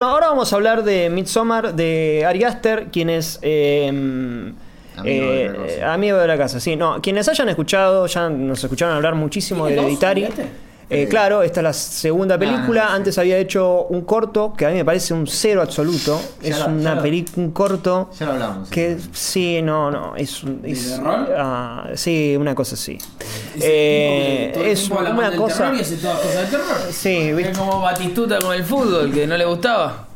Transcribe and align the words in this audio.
Ahora 0.00 0.28
vamos 0.28 0.52
a 0.52 0.54
hablar 0.54 0.84
de 0.84 1.10
Midsommar 1.10 1.74
de 1.74 2.24
Ari 2.24 2.44
Aster, 2.44 2.86
quien 2.92 3.10
es 3.10 3.40
eh, 3.42 3.88
Amigo 4.96 5.26
de 5.32 5.48
la 5.48 5.50
eh, 5.50 5.74
casa. 5.74 5.92
amigo 5.92 6.18
de 6.18 6.26
la 6.28 6.38
casa. 6.38 6.60
Sí, 6.60 6.76
no, 6.76 7.02
quienes 7.02 7.28
hayan 7.28 7.48
escuchado, 7.48 8.06
ya 8.06 8.28
nos 8.28 8.62
escucharon 8.62 8.94
hablar 8.94 9.16
muchísimo 9.16 9.66
de 9.66 9.72
¿Tiene 9.72 9.90
dos, 9.90 10.00
Hereditary. 10.00 10.28
Fíjate? 10.88 11.02
Eh, 11.02 11.08
claro, 11.08 11.42
esta 11.42 11.60
es 11.60 11.64
la 11.64 11.72
segunda 11.72 12.36
No, 12.36 12.40
película. 12.40 12.88
sí. 12.88 12.94
Antes 12.94 13.18
había 13.18 13.38
hecho 13.38 13.84
un 13.90 14.02
corto 14.02 14.52
que 14.56 14.66
a 14.66 14.70
mí 14.70 14.74
me 14.76 14.84
parece 14.84 15.14
un 15.14 15.26
cero 15.26 15.62
absoluto. 15.62 16.20
Ya 16.42 16.48
es 16.50 16.58
lo- 16.60 16.66
una 16.66 17.00
película, 17.02 17.44
un 17.46 17.50
corto 17.52 18.10
Ya 18.18 18.26
lo 18.26 18.32
hablamos. 18.32 18.68
que 18.70 18.96
sí, 19.12 19.60
no, 19.62 19.90
no, 19.90 20.16
es, 20.16 20.42
un- 20.42 20.62
¿De 20.62 20.70
es- 20.72 20.96
terror? 20.96 21.34
ah, 21.36 21.88
sí, 21.94 22.36
una 22.38 22.54
cosa 22.54 22.74
así. 22.74 22.98
Eh, 23.60 24.50
tipo 24.54 24.64
es 24.64 24.90
habla 24.90 25.10
una 25.10 25.36
cosa. 25.36 25.56
terror 25.64 25.74
y 25.76 25.80
hace 25.80 25.96
todas 25.96 26.18
cosas 26.20 26.36
de 26.50 26.56
terror. 26.56 26.76
Sí. 26.92 27.16
Es 27.38 27.56
como 27.58 27.80
Batistuta 27.80 28.38
con 28.38 28.54
el 28.54 28.64
fútbol, 28.64 29.12
que 29.12 29.26
no 29.26 29.36
le 29.36 29.44
gustaba. 29.44 30.07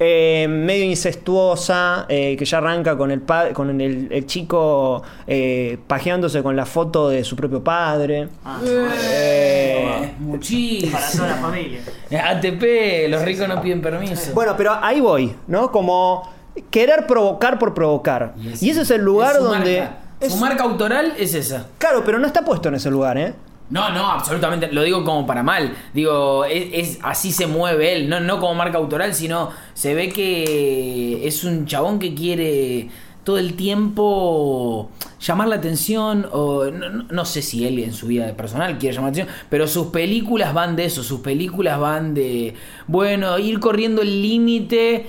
Eh, 0.00 0.46
medio 0.48 0.84
incestuosa, 0.84 2.06
eh, 2.08 2.36
que 2.36 2.44
ya 2.44 2.58
arranca 2.58 2.96
con 2.96 3.10
el 3.10 3.20
pa- 3.20 3.50
con 3.52 3.80
el, 3.80 4.08
el 4.10 4.26
chico 4.26 5.02
eh, 5.26 5.78
pajeándose 5.86 6.42
con 6.42 6.56
la 6.56 6.66
foto 6.66 7.08
de 7.08 7.22
su 7.24 7.36
propio 7.36 7.62
padre. 7.62 8.28
Eh, 8.64 10.14
muchísimo. 10.18 10.92
Para 10.92 11.10
toda 11.10 11.28
la 11.28 11.34
familia. 11.36 11.80
ATP, 12.10 13.08
los 13.08 13.22
ricos 13.22 13.48
no 13.48 13.60
piden 13.60 13.80
permiso. 13.82 14.32
Bueno, 14.34 14.54
pero 14.56 14.72
ahí 14.82 15.00
voy, 15.00 15.34
¿no? 15.46 15.70
Como 15.70 16.28
querer 16.70 17.06
provocar 17.06 17.58
por 17.58 17.74
provocar. 17.74 18.34
Y 18.60 18.70
ese 18.70 18.82
es 18.82 18.90
el 18.90 19.02
lugar 19.02 19.32
Es 19.32 19.38
su 19.38 19.44
donde. 19.44 19.78
marca. 19.80 19.96
es- 20.20 20.32
Su 20.32 20.38
marca 20.38 20.64
autoral 20.64 21.12
es 21.18 21.34
esa. 21.34 21.66
Claro, 21.78 22.02
pero 22.04 22.18
no 22.18 22.26
está 22.26 22.44
puesto 22.44 22.68
en 22.68 22.76
ese 22.76 22.90
lugar, 22.90 23.18
¿eh? 23.18 23.34
No, 23.70 23.90
no, 23.90 24.06
absolutamente. 24.10 24.70
Lo 24.72 24.82
digo 24.82 25.04
como 25.04 25.26
para 25.26 25.42
mal. 25.42 25.74
Digo, 25.94 26.44
es, 26.44 26.68
es- 26.72 26.98
así 27.02 27.32
se 27.32 27.46
mueve 27.46 27.94
él. 27.94 28.08
No, 28.08 28.20
no 28.20 28.38
como 28.38 28.54
marca 28.54 28.78
autoral, 28.78 29.14
sino 29.14 29.50
se 29.72 29.94
ve 29.94 30.10
que 30.10 31.26
es 31.26 31.44
un 31.44 31.66
chabón 31.66 31.98
que 31.98 32.14
quiere 32.14 32.88
todo 33.24 33.38
el 33.38 33.54
tiempo 33.54 34.90
llamar 35.18 35.48
la 35.48 35.56
atención. 35.56 36.26
O 36.32 36.66
no, 36.66 37.04
no- 37.10 37.24
sé 37.24 37.40
si 37.42 37.66
él 37.66 37.78
en 37.78 37.94
su 37.94 38.06
vida 38.06 38.36
personal 38.36 38.76
quiere 38.78 38.94
llamar 38.94 39.12
la 39.16 39.22
atención. 39.22 39.36
Pero 39.48 39.66
sus 39.66 39.86
películas 39.88 40.52
van 40.52 40.76
de 40.76 40.84
eso. 40.84 41.02
Sus 41.02 41.20
películas 41.20 41.80
van 41.80 42.12
de. 42.14 42.54
Bueno, 42.86 43.38
ir 43.38 43.60
corriendo 43.60 44.02
el 44.02 44.20
límite 44.22 45.06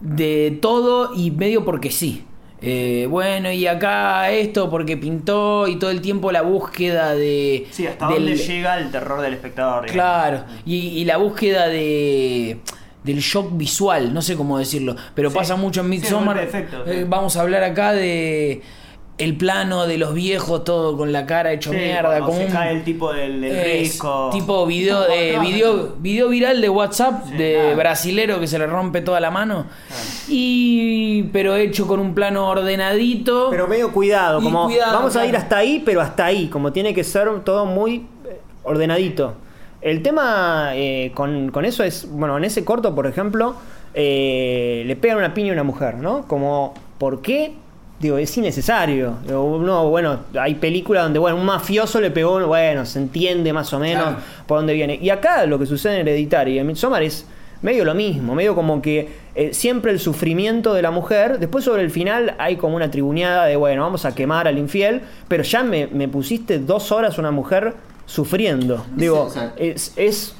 de 0.00 0.58
todo 0.60 1.14
y 1.14 1.30
medio 1.30 1.64
porque 1.64 1.90
sí. 1.92 2.24
Eh, 2.66 3.06
bueno, 3.10 3.50
y 3.52 3.66
acá 3.66 4.30
esto 4.30 4.70
porque 4.70 4.96
pintó 4.96 5.68
y 5.68 5.76
todo 5.78 5.90
el 5.90 6.00
tiempo 6.00 6.32
la 6.32 6.40
búsqueda 6.42 7.14
de... 7.14 7.66
Sí, 7.70 7.86
hasta 7.86 8.06
del- 8.08 8.16
dónde 8.26 8.36
llega 8.36 8.78
el 8.78 8.90
terror 8.90 9.20
del 9.20 9.34
espectador. 9.34 9.84
digamos. 9.86 9.92
Claro, 9.92 10.44
y, 10.64 10.76
y 10.76 11.04
la 11.04 11.18
búsqueda 11.18 11.68
de 11.68 12.58
del 13.04 13.18
shock 13.18 13.50
visual, 13.54 14.14
no 14.14 14.22
sé 14.22 14.34
cómo 14.34 14.58
decirlo, 14.58 14.96
pero 15.14 15.28
Sí. 15.28 15.36
pasa 15.36 15.56
mucho 15.56 15.82
en 15.82 15.90
Midsommar. 15.90 16.38
Eh, 16.38 16.48
sí. 16.50 17.04
vamos 17.06 17.36
a 17.36 17.42
hablar 17.42 17.62
acá 17.62 17.92
de 17.92 18.62
el 19.16 19.36
plano 19.36 19.86
de 19.86 19.96
los 19.96 20.12
viejos, 20.12 20.64
todo 20.64 20.96
con 20.96 21.12
la 21.12 21.24
cara 21.24 21.52
hecho 21.52 21.70
Sí, 21.70 21.76
mierda, 21.76 22.18
como 22.20 22.36
se 22.36 22.46
un 22.46 22.50
cae 22.52 22.72
el 22.72 22.82
tipo 22.82 23.12
del, 23.12 23.40
del 23.40 23.52
es 23.56 23.78
risco. 23.80 24.30
tipo 24.32 24.66
video 24.66 25.02
de 25.02 25.38
video, 25.38 25.94
video 26.00 26.28
viral 26.28 26.60
de 26.60 26.68
WhatsApp 26.68 27.24
Sí, 27.28 27.34
de 27.36 27.54
claro. 27.54 27.76
brasilero 27.76 28.40
que 28.40 28.48
se 28.48 28.58
le 28.58 28.66
rompe 28.66 29.02
toda 29.02 29.20
la 29.20 29.30
mano. 29.30 29.66
Y 30.28 31.24
pero 31.32 31.54
hecho 31.56 31.86
con 31.86 32.00
un 32.00 32.14
plano 32.14 32.48
ordenadito. 32.48 33.50
Pero 33.50 33.68
medio 33.68 33.92
cuidado, 33.92 34.40
como 34.42 34.64
cuidado, 34.66 34.96
vamos 34.96 35.14
a 35.16 35.26
ir 35.26 35.36
hasta 35.36 35.58
ahí, 35.58 35.82
pero 35.84 36.00
hasta 36.00 36.24
ahí, 36.26 36.48
como 36.48 36.72
tiene 36.72 36.92
que 36.94 37.04
ser 37.04 37.28
todo 37.44 37.66
muy 37.66 38.06
eh, 38.28 38.40
ordenadito. 38.64 39.34
El 39.80 40.02
tema 40.02 40.70
eh, 40.72 41.12
con, 41.14 41.50
con 41.50 41.64
eso 41.64 41.84
es, 41.84 42.08
bueno, 42.10 42.36
en 42.38 42.44
ese 42.44 42.64
corto, 42.64 42.94
por 42.94 43.06
ejemplo, 43.06 43.54
eh, 43.92 44.82
le 44.86 44.96
pegan 44.96 45.18
una 45.18 45.34
piña 45.34 45.50
a 45.50 45.52
una 45.52 45.62
mujer, 45.62 45.96
¿no? 45.96 46.26
Como, 46.26 46.72
¿por 46.98 47.20
qué? 47.20 47.52
Digo, 48.04 48.18
es 48.18 48.36
innecesario. 48.36 49.14
Digo, 49.26 49.58
No, 49.64 49.88
bueno, 49.88 50.20
hay 50.38 50.56
películas 50.56 51.04
donde, 51.04 51.18
bueno, 51.18 51.38
un 51.38 51.46
mafioso 51.46 52.02
le 52.02 52.10
pegó, 52.10 52.46
bueno, 52.46 52.84
se 52.84 52.98
entiende 52.98 53.50
más 53.54 53.72
o 53.72 53.78
menos 53.78 54.02
Claro. 54.04 54.18
por 54.46 54.58
dónde 54.58 54.74
viene. 54.74 54.98
Y 55.00 55.08
acá 55.08 55.46
lo 55.46 55.58
que 55.58 55.64
sucede 55.64 55.94
en 56.00 56.06
Hereditary 56.06 56.52
y 56.52 56.58
en 56.58 56.66
Midsommar 56.66 57.02
es 57.02 57.24
medio 57.62 57.82
lo 57.86 57.94
mismo, 57.94 58.34
medio 58.34 58.54
como 58.54 58.82
que 58.82 59.08
eh, 59.34 59.54
siempre 59.54 59.90
el 59.90 59.98
sufrimiento 59.98 60.74
de 60.74 60.82
la 60.82 60.90
mujer, 60.90 61.38
después 61.38 61.64
sobre 61.64 61.80
el 61.82 61.90
final 61.90 62.34
hay 62.36 62.56
como 62.56 62.76
una 62.76 62.90
tribuneada 62.90 63.46
de, 63.46 63.56
bueno, 63.56 63.80
vamos 63.80 64.04
a 64.04 64.14
quemar 64.14 64.46
al 64.46 64.58
infiel, 64.58 65.00
pero 65.28 65.42
ya 65.44 65.62
me, 65.62 65.86
me 65.86 66.06
pusiste 66.06 66.58
dos 66.58 66.92
horas 66.92 67.16
una 67.16 67.30
mujer 67.30 67.72
sufriendo. 68.04 68.84
Digo, 68.96 69.30
es... 69.56 69.94
es 69.96 70.34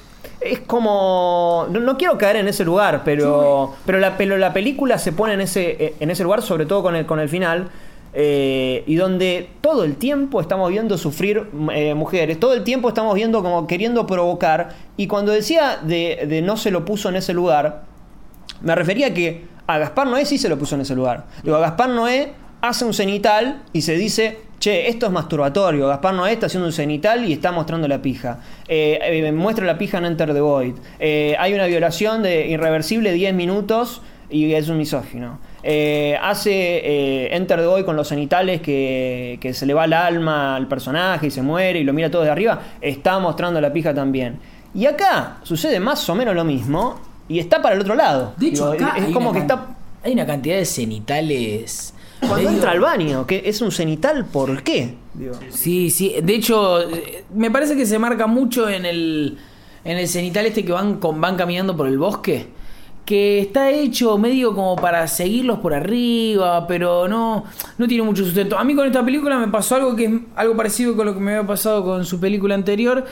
es 0.44 0.60
como. 0.60 1.66
No, 1.71 1.81
no 1.81 1.97
quiero 1.97 2.16
caer 2.19 2.37
en 2.37 2.49
ese 2.49 2.65
lugar, 2.65 3.03
pero. 3.05 3.75
Pero 3.87 3.99
la, 3.99 4.16
pero 4.16 4.37
la 4.37 4.53
película 4.53 4.99
se 4.99 5.12
pone 5.12 5.34
en 5.34 5.41
ese, 5.41 5.94
en 6.00 6.10
ese 6.10 6.22
lugar, 6.22 6.43
sobre 6.43 6.66
todo 6.66 6.82
con 6.82 6.97
el, 6.97 7.06
con 7.06 7.21
el 7.21 7.28
final. 7.28 7.71
eh, 8.15 8.84
y 8.87 8.94
donde 8.94 9.50
todo 9.60 9.82
el 9.84 9.97
tiempo 9.97 10.41
estamos 10.41 10.71
viendo 10.71 10.97
sufrir 10.97 11.49
eh, 11.72 11.94
mujeres, 11.94 12.38
todo 12.38 12.55
el 12.55 12.62
tiempo 12.62 12.88
estamos 12.88 13.15
viendo 13.15 13.43
como 13.43 13.66
queriendo 13.66 14.06
provocar. 14.06 14.77
Y 14.97 15.09
cuando 15.09 15.32
decía 15.32 15.78
de, 15.82 16.25
de 16.28 16.41
no 16.41 16.56
se 16.56 16.71
lo 16.71 16.84
puso 16.84 17.09
en 17.09 17.16
ese 17.16 17.34
lugar, 17.34 17.82
me 18.61 18.75
refería 18.75 19.09
a 19.09 19.15
que 19.15 19.47
a 19.66 19.78
Gaspar 19.78 20.06
Noé 20.06 20.25
sí 20.25 20.38
se 20.38 20.49
lo 20.49 20.56
puso 20.59 20.76
en 20.76 20.82
ese 20.82 20.94
lugar. 20.94 21.25
Digo, 21.43 21.56
a 21.56 21.61
Gaspar 21.61 21.88
Noé 21.91 22.32
hace 22.61 22.84
un 22.84 22.94
cenital 22.94 23.62
y 23.72 23.82
se 23.82 23.94
dice, 23.97 24.38
che, 24.64 24.88
esto 24.88 25.06
es 25.06 25.12
masturbatorio. 25.12 25.88
Gaspar 25.88 26.14
Noé 26.14 26.32
está 26.32 26.47
haciendo 26.47 26.66
un 26.66 26.72
cenital 26.72 27.28
y 27.28 27.34
está 27.34 27.52
mostrando 27.52 27.86
la 27.86 28.00
pija. 28.00 28.38
Eh, 28.66 28.98
eh, 29.02 29.32
muestra 29.32 29.66
la 29.66 29.76
pija 29.76 29.98
en 29.98 30.06
Enter 30.06 30.32
the 30.32 30.41
Void. 30.41 30.75
Eh, 30.98 31.36
hay 31.38 31.52
una 31.52 31.66
violación 31.66 32.22
de 32.22 32.47
irreversible 32.48 33.12
10 33.12 33.34
minutos 33.34 34.00
y 34.30 34.54
es 34.54 34.70
un 34.70 34.78
misógino. 34.78 35.38
Eh, 35.62 36.19
hace 36.22 36.50
eh, 36.50 37.36
Enter 37.36 37.60
the 37.60 37.66
Void 37.66 37.84
con 37.84 37.94
los 37.94 38.08
cenitales 38.08 38.62
que, 38.62 39.36
que 39.38 39.52
se 39.52 39.66
le 39.66 39.75
va 39.75 39.84
el 39.84 39.92
alma 39.92 40.56
al 40.56 40.66
personaje 40.66 41.26
y 41.26 41.31
se 41.31 41.42
muere 41.42 41.81
y 41.81 41.84
lo 41.84 41.92
mira 41.92 42.10
todo 42.10 42.22
de 42.22 42.31
arriba. 42.31 42.58
Está 42.81 43.19
mostrando 43.19 43.60
la 43.60 43.70
pija 43.70 43.92
también. 43.92 44.38
Y 44.75 44.86
acá 44.86 45.41
sucede 45.42 45.78
más 45.78 46.08
o 46.08 46.14
menos 46.14 46.34
lo 46.34 46.44
mismo 46.44 46.98
y 47.28 47.38
está 47.38 47.60
para 47.60 47.75
el 47.75 47.82
otro 47.82 47.94
lado. 47.94 48.32
De 48.38 48.46
hecho, 48.46 48.72
Digo, 48.72 48.86
acá 48.86 48.96
es 48.96 49.12
como 49.12 49.28
una 49.28 49.38
que 49.38 49.42
está 49.42 49.76
hay 50.04 50.12
una 50.12 50.26
cantidad 50.26 50.56
de 50.56 50.66
cenitales. 50.66 51.94
Cuando 52.20 52.50
entra 52.50 52.70
al 52.72 52.80
baño, 52.80 53.26
que 53.26 53.42
es 53.44 53.60
un 53.60 53.70
cenital, 53.70 54.25
¿por 54.26 54.62
qué? 54.62 54.94
Digo, 55.14 55.34
Sí, 55.50 55.91
sí. 55.91 56.14
De 56.22 56.34
hecho, 56.34 56.82
eh, 56.82 57.25
me 57.34 57.50
parece 57.50 57.76
que 57.76 57.86
se 57.86 57.98
marca 57.98 58.26
mucho 58.26 58.69
en 58.69 58.86
el, 58.86 59.38
en 59.84 59.98
el 59.98 60.08
cenital 60.08 60.47
este 60.47 60.64
que 60.64 60.72
van, 60.72 60.98
con, 60.98 61.20
van 61.20 61.36
caminando 61.36 61.76
por 61.76 61.86
el 61.86 61.98
bosque. 61.98 62.47
Que 63.04 63.41
está 63.41 63.70
hecho 63.70 64.16
medio 64.16 64.54
como 64.54 64.76
para 64.76 65.06
seguirlos 65.08 65.58
por 65.58 65.75
arriba, 65.75 66.66
pero 66.66 67.06
no, 67.06 67.44
no 67.76 67.86
tiene 67.86 68.02
mucho 68.02 68.25
sustento. 68.25 68.56
A 68.58 68.64
mí 68.64 68.75
con 68.75 68.86
esta 68.86 69.04
película 69.04 69.38
me 69.38 69.48
pasó 69.48 69.76
algo 69.76 69.94
que 69.94 70.06
es 70.06 70.12
algo 70.36 70.56
parecido 70.56 70.96
con 70.96 71.04
lo 71.06 71.14
que 71.14 71.20
me 71.20 71.34
había 71.34 71.46
pasado 71.46 71.84
con 71.84 72.06
su 72.06 72.19
película 72.19 72.54
anterior, 72.54 73.04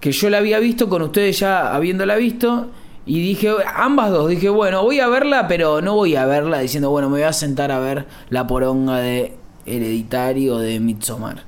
que 0.00 0.12
yo 0.12 0.30
la 0.30 0.38
había 0.38 0.58
visto 0.60 0.88
con 0.88 1.02
ustedes 1.02 1.40
ya 1.40 1.74
habiéndola 1.74 2.16
visto. 2.16 2.68
Y 3.08 3.22
dije, 3.22 3.50
ambas 3.74 4.10
dos, 4.10 4.28
dije, 4.28 4.50
bueno, 4.50 4.82
voy 4.82 5.00
a 5.00 5.08
verla, 5.08 5.48
pero 5.48 5.80
no 5.80 5.94
voy 5.94 6.14
a 6.14 6.26
verla 6.26 6.58
diciendo, 6.58 6.90
bueno, 6.90 7.08
me 7.08 7.14
voy 7.14 7.22
a 7.22 7.32
sentar 7.32 7.72
a 7.72 7.78
ver 7.78 8.06
la 8.28 8.46
poronga 8.46 8.98
de 8.98 9.34
Hereditario 9.64 10.58
de 10.58 10.78
Midsommar. 10.78 11.44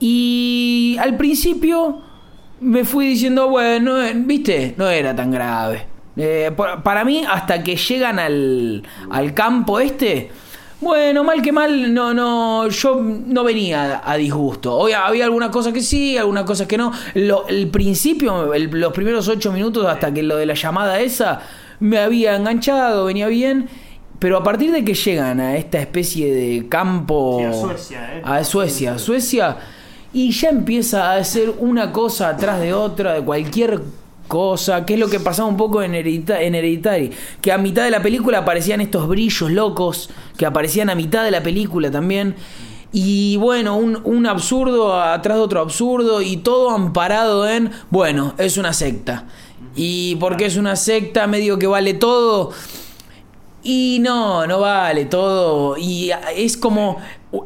Y 0.00 0.96
al 1.00 1.16
principio 1.16 2.02
me 2.58 2.84
fui 2.84 3.06
diciendo, 3.06 3.48
bueno, 3.48 4.02
eh, 4.02 4.14
viste, 4.16 4.74
no 4.78 4.88
era 4.88 5.14
tan 5.14 5.30
grave. 5.30 5.86
Eh, 6.16 6.50
para 6.82 7.04
mí, 7.04 7.22
hasta 7.24 7.62
que 7.62 7.76
llegan 7.76 8.18
al, 8.18 8.82
al 9.10 9.32
campo 9.32 9.78
este, 9.78 10.32
bueno, 10.80 11.24
mal 11.24 11.42
que 11.42 11.52
mal, 11.52 11.92
no, 11.92 12.14
no, 12.14 12.68
yo 12.68 12.96
no 13.00 13.44
venía 13.44 14.00
a 14.04 14.16
disgusto. 14.16 14.74
Hoy 14.76 14.92
había 14.92 15.24
algunas 15.24 15.50
cosas 15.50 15.72
que 15.72 15.82
sí, 15.82 16.16
algunas 16.16 16.44
cosas 16.44 16.66
que 16.66 16.78
no. 16.78 16.92
Lo- 17.14 17.46
el 17.48 17.68
principio, 17.68 18.54
el- 18.54 18.64
los 18.70 18.92
primeros 18.92 19.28
ocho 19.28 19.52
minutos 19.52 19.84
hasta 19.86 20.12
que 20.12 20.22
lo 20.22 20.36
de 20.36 20.46
la 20.46 20.54
llamada 20.54 20.98
esa, 21.00 21.40
me 21.80 21.98
había 21.98 22.36
enganchado, 22.36 23.04
venía 23.04 23.28
bien. 23.28 23.68
Pero 24.18 24.36
a 24.36 24.42
partir 24.42 24.70
de 24.72 24.84
que 24.84 24.92
llegan 24.94 25.40
a 25.40 25.56
esta 25.56 25.78
especie 25.80 26.34
de 26.34 26.68
campo... 26.68 27.38
Sí, 27.40 27.44
a 27.46 27.52
Suecia, 27.54 28.16
¿eh? 28.18 28.22
A 28.24 28.44
Suecia, 28.44 28.98
Suecia. 28.98 29.56
Y 30.12 30.30
ya 30.32 30.48
empieza 30.50 31.12
a 31.12 31.16
hacer 31.16 31.54
una 31.58 31.90
cosa 31.92 32.28
atrás 32.30 32.60
de 32.60 32.74
otra, 32.74 33.14
de 33.14 33.22
cualquier 33.22 33.80
cosa, 34.30 34.86
que 34.86 34.94
es 34.94 35.00
lo 35.00 35.10
que 35.10 35.20
pasaba 35.20 35.46
un 35.48 35.58
poco 35.58 35.82
en, 35.82 35.92
Heredita- 35.92 36.40
Hereditary, 36.40 37.10
que 37.42 37.52
a 37.52 37.58
mitad 37.58 37.84
de 37.84 37.90
la 37.90 38.00
película 38.00 38.38
aparecían 38.38 38.80
estos 38.80 39.06
brillos 39.06 39.50
locos, 39.50 40.08
que 40.38 40.46
aparecían 40.46 40.88
a 40.88 40.94
mitad 40.94 41.22
de 41.24 41.30
la 41.32 41.42
película 41.42 41.90
también, 41.90 42.36
y 42.92 43.36
bueno, 43.36 43.76
un, 43.76 44.00
un 44.04 44.26
absurdo 44.26 45.00
atrás 45.00 45.36
de 45.36 45.42
otro 45.42 45.60
absurdo, 45.60 46.22
y 46.22 46.38
todo 46.38 46.70
amparado 46.70 47.46
en, 47.48 47.70
bueno, 47.90 48.34
es 48.38 48.56
una 48.56 48.72
secta. 48.72 49.26
Y 49.76 50.16
porque 50.16 50.46
es 50.46 50.56
una 50.56 50.74
secta, 50.76 51.26
medio 51.26 51.58
que 51.58 51.66
vale 51.66 51.94
todo. 51.94 52.50
Y 53.62 53.98
no, 54.00 54.46
no 54.46 54.58
vale 54.58 55.04
todo. 55.04 55.76
Y 55.76 56.10
es 56.36 56.56
como 56.56 56.96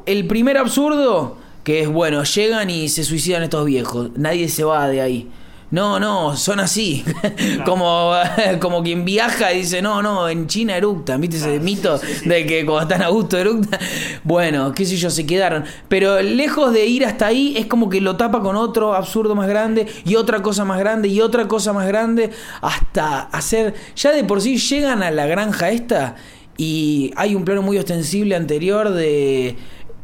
el 0.06 0.26
primer 0.26 0.56
absurdo, 0.56 1.36
que 1.64 1.82
es 1.82 1.88
bueno, 1.88 2.22
llegan 2.24 2.70
y 2.70 2.88
se 2.88 3.04
suicidan 3.04 3.42
estos 3.42 3.66
viejos. 3.66 4.10
Nadie 4.16 4.48
se 4.48 4.64
va 4.64 4.88
de 4.88 5.00
ahí. 5.02 5.28
No, 5.74 5.98
no, 5.98 6.36
son 6.36 6.60
así. 6.60 7.04
como, 7.66 8.12
como 8.60 8.84
quien 8.84 9.04
viaja 9.04 9.52
y 9.52 9.58
dice, 9.58 9.82
no, 9.82 10.02
no, 10.02 10.28
en 10.28 10.46
China 10.46 10.76
eructan, 10.76 11.20
¿viste 11.20 11.36
ese 11.36 11.58
mito 11.58 12.00
de 12.24 12.46
que 12.46 12.64
cuando 12.64 12.82
están 12.82 13.02
a 13.02 13.08
gusto 13.08 13.36
eructan? 13.36 13.80
Bueno, 14.22 14.72
qué 14.72 14.86
sé 14.86 14.96
yo, 14.96 15.10
se 15.10 15.26
quedaron. 15.26 15.64
Pero 15.88 16.22
lejos 16.22 16.72
de 16.72 16.86
ir 16.86 17.04
hasta 17.04 17.26
ahí, 17.26 17.54
es 17.58 17.66
como 17.66 17.90
que 17.90 18.00
lo 18.00 18.16
tapa 18.16 18.40
con 18.40 18.54
otro 18.54 18.94
absurdo 18.94 19.34
más 19.34 19.48
grande 19.48 19.86
y 20.04 20.14
otra 20.14 20.42
cosa 20.42 20.64
más 20.64 20.78
grande 20.78 21.08
y 21.08 21.20
otra 21.20 21.48
cosa 21.48 21.72
más 21.72 21.88
grande 21.88 22.30
hasta 22.60 23.22
hacer, 23.22 23.74
ya 23.96 24.12
de 24.12 24.22
por 24.22 24.40
sí 24.40 24.58
llegan 24.58 25.02
a 25.02 25.10
la 25.10 25.26
granja 25.26 25.70
esta 25.70 26.14
y 26.56 27.12
hay 27.16 27.34
un 27.34 27.44
plano 27.44 27.62
muy 27.62 27.78
ostensible 27.78 28.36
anterior 28.36 28.90
de, 28.90 29.56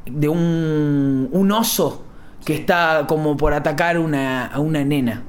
de 0.06 0.28
un, 0.28 1.28
un 1.30 1.52
oso 1.52 2.04
que 2.44 2.54
está 2.54 3.04
como 3.06 3.36
por 3.36 3.52
atacar 3.54 3.98
una, 3.98 4.46
a 4.46 4.58
una 4.58 4.84
nena. 4.84 5.24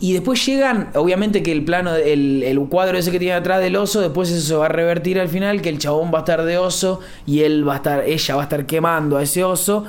Y 0.00 0.14
después 0.14 0.44
llegan, 0.44 0.88
obviamente 0.94 1.44
que 1.44 1.52
el 1.52 1.64
plano, 1.64 1.94
el, 1.94 2.42
el 2.42 2.58
cuadro 2.68 2.98
ese 2.98 3.12
que 3.12 3.20
tiene 3.20 3.34
atrás 3.34 3.60
del 3.60 3.76
oso, 3.76 4.00
después 4.00 4.30
eso 4.30 4.44
se 4.44 4.54
va 4.56 4.66
a 4.66 4.68
revertir 4.68 5.20
al 5.20 5.28
final, 5.28 5.62
que 5.62 5.68
el 5.68 5.78
chabón 5.78 6.10
va 6.12 6.18
a 6.18 6.22
estar 6.22 6.42
de 6.42 6.58
oso 6.58 6.98
y 7.24 7.42
él 7.42 7.66
va 7.66 7.74
a 7.74 7.76
estar, 7.76 8.04
ella 8.04 8.34
va 8.34 8.40
a 8.40 8.44
estar 8.44 8.66
quemando 8.66 9.16
a 9.16 9.22
ese 9.22 9.44
oso. 9.44 9.84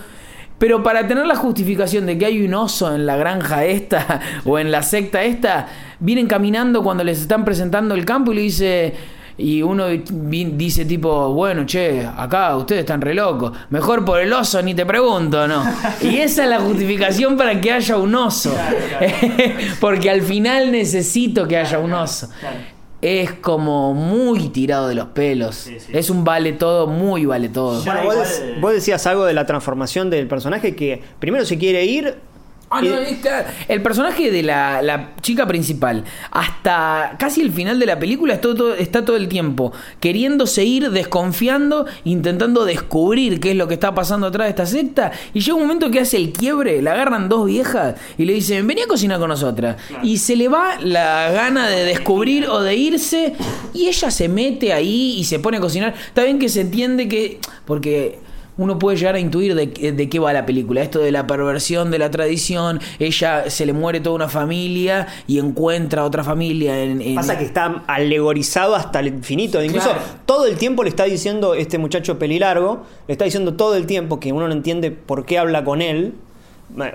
Pero 0.60 0.83
para 0.83 1.07
tener 1.07 1.25
la 1.25 1.36
justificación 1.36 2.06
de 2.06 2.18
que 2.18 2.27
hay 2.27 2.45
un 2.45 2.54
oso 2.54 2.94
en 2.94 3.07
la 3.07 3.18
granja 3.18 3.65
esta 3.65 4.21
o 4.45 4.60
en 4.60 4.71
la 4.71 4.83
secta 4.83 5.24
esta, 5.24 5.68
vienen 6.00 6.27
caminando 6.27 6.83
cuando 6.83 7.04
les 7.04 7.19
están 7.19 7.44
presentando 7.44 7.95
el 7.95 8.06
campo 8.06 8.33
y 8.33 8.36
le 8.36 8.42
dice, 8.42 8.94
y 9.38 9.62
uno 9.62 9.88
dice 9.88 10.85
tipo, 10.85 11.33
bueno, 11.33 11.65
che, 11.65 12.06
acá 12.06 12.56
ustedes 12.56 12.81
están 12.81 13.01
re 13.01 13.13
locos, 13.13 13.51
mejor 13.69 14.06
por 14.06 14.19
el 14.19 14.31
oso 14.31 14.62
ni 14.62 14.74
te 14.74 14.85
pregunto, 14.85 15.47
¿no? 15.47 15.63
Y 16.01 16.18
esa 16.18 16.44
es 16.44 16.50
la 16.50 16.59
justificación 16.59 17.35
para 17.38 17.59
que 17.59 17.71
haya 17.71 17.97
un 17.97 18.13
oso. 18.13 18.56
Porque 19.80 20.09
al 20.09 20.21
final 20.21 20.71
necesito 20.71 21.47
que 21.47 21.57
haya 21.57 21.80
un 21.80 21.94
oso. 21.94 22.30
Es 23.01 23.33
como 23.33 23.94
muy 23.94 24.50
tirado 24.50 24.88
de 24.88 24.95
los 24.95 25.07
pelos. 25.07 25.56
Sí, 25.56 25.77
sí. 25.80 25.91
Es 25.94 26.09
un 26.09 26.24
vale 26.24 26.53
todo, 26.53 26.88
muy 26.88 27.25
vale 27.25 27.50
todo. 27.50 27.83
Bueno, 27.83 28.01
vos 28.62 28.74
decías 28.74 29.06
algo 29.07 29.25
de 29.25 29.33
la 29.33 29.45
transformación 29.45 30.09
del 30.09 30.27
personaje 30.27 30.75
que 30.75 31.01
primero 31.19 31.44
se 31.44 31.57
quiere 31.57 31.83
ir. 31.85 32.15
Ah, 32.73 32.79
y- 32.83 32.87
no, 32.89 32.97
es 32.97 33.17
claro. 33.19 33.47
El 33.67 33.81
personaje 33.81 34.31
de 34.31 34.43
la, 34.43 34.81
la 34.81 35.11
chica 35.21 35.45
principal, 35.47 36.03
hasta 36.31 37.15
casi 37.19 37.41
el 37.41 37.51
final 37.51 37.79
de 37.79 37.85
la 37.85 37.99
película, 37.99 38.33
está 38.33 38.49
todo, 38.55 38.73
está 38.75 39.05
todo 39.05 39.15
el 39.15 39.27
tiempo 39.27 39.71
queriéndose 39.99 40.63
ir, 40.63 40.89
desconfiando, 40.91 41.85
intentando 42.03 42.65
descubrir 42.65 43.39
qué 43.39 43.51
es 43.51 43.55
lo 43.57 43.67
que 43.67 43.75
está 43.75 43.93
pasando 43.93 44.27
atrás 44.27 44.45
de 44.45 44.49
esta 44.49 44.65
secta. 44.65 45.11
Y 45.33 45.39
llega 45.41 45.53
un 45.55 45.61
momento 45.61 45.91
que 45.91 45.99
hace 45.99 46.17
el 46.17 46.31
quiebre, 46.33 46.81
la 46.81 46.93
agarran 46.93 47.29
dos 47.29 47.45
viejas 47.45 47.95
y 48.17 48.25
le 48.25 48.33
dicen, 48.33 48.65
vení 48.67 48.81
a 48.81 48.87
cocinar 48.87 49.19
con 49.19 49.29
nosotras. 49.29 49.77
Y 50.01 50.17
se 50.17 50.35
le 50.35 50.47
va 50.47 50.79
la 50.81 51.31
gana 51.31 51.67
de 51.69 51.83
descubrir 51.85 52.47
o 52.47 52.61
de 52.61 52.75
irse, 52.75 53.33
y 53.73 53.87
ella 53.87 54.09
se 54.11 54.27
mete 54.27 54.73
ahí 54.73 55.15
y 55.17 55.23
se 55.23 55.39
pone 55.39 55.57
a 55.57 55.61
cocinar. 55.61 55.93
Está 56.07 56.23
bien 56.23 56.39
que 56.39 56.49
se 56.49 56.61
entiende 56.61 57.07
que. 57.07 57.39
Porque 57.65 58.19
uno 58.57 58.77
puede 58.79 58.97
llegar 58.97 59.15
a 59.15 59.19
intuir 59.19 59.55
de, 59.55 59.67
de 59.94 60.09
qué 60.09 60.19
va 60.19 60.31
la 60.33 60.45
película. 60.45 60.81
Esto 60.81 61.00
de 61.00 61.11
la 61.11 61.25
perversión 61.25 61.89
de 61.91 62.00
la 62.00 62.11
tradición, 62.11 62.79
ella 63.00 63.50
se 63.50 63.65
le 63.65 63.73
muere 63.73 64.00
toda 64.00 64.15
una 64.15 64.29
familia 64.29 65.07
y 65.27 65.39
encuentra 65.39 66.03
otra 66.05 66.23
familia 66.23 66.81
en... 66.83 67.01
en- 67.01 67.15
Pasa 67.15 67.38
que 67.38 67.45
está 67.45 67.83
alegorizado 67.88 68.75
hasta 68.75 69.00
el 69.00 69.07
infinito. 69.07 69.63
Incluso 69.63 69.91
todo 70.25 70.45
el 70.45 70.57
tiempo 70.57 70.83
le 70.83 70.89
está 70.89 71.05
diciendo 71.05 71.53
este 71.55 71.77
muchacho 71.77 72.19
pelilargo, 72.19 72.83
le 73.07 73.11
está 73.13 73.25
diciendo 73.25 73.53
todo 73.55 73.75
el 73.75 73.85
tiempo 73.88 74.19
que 74.19 74.31
uno 74.33 74.47
no 74.47 74.53
entiende 74.53 74.91
por 74.91 75.25
qué 75.25 75.38
habla 75.39 75.63
con 75.63 75.81
él. 75.81 76.13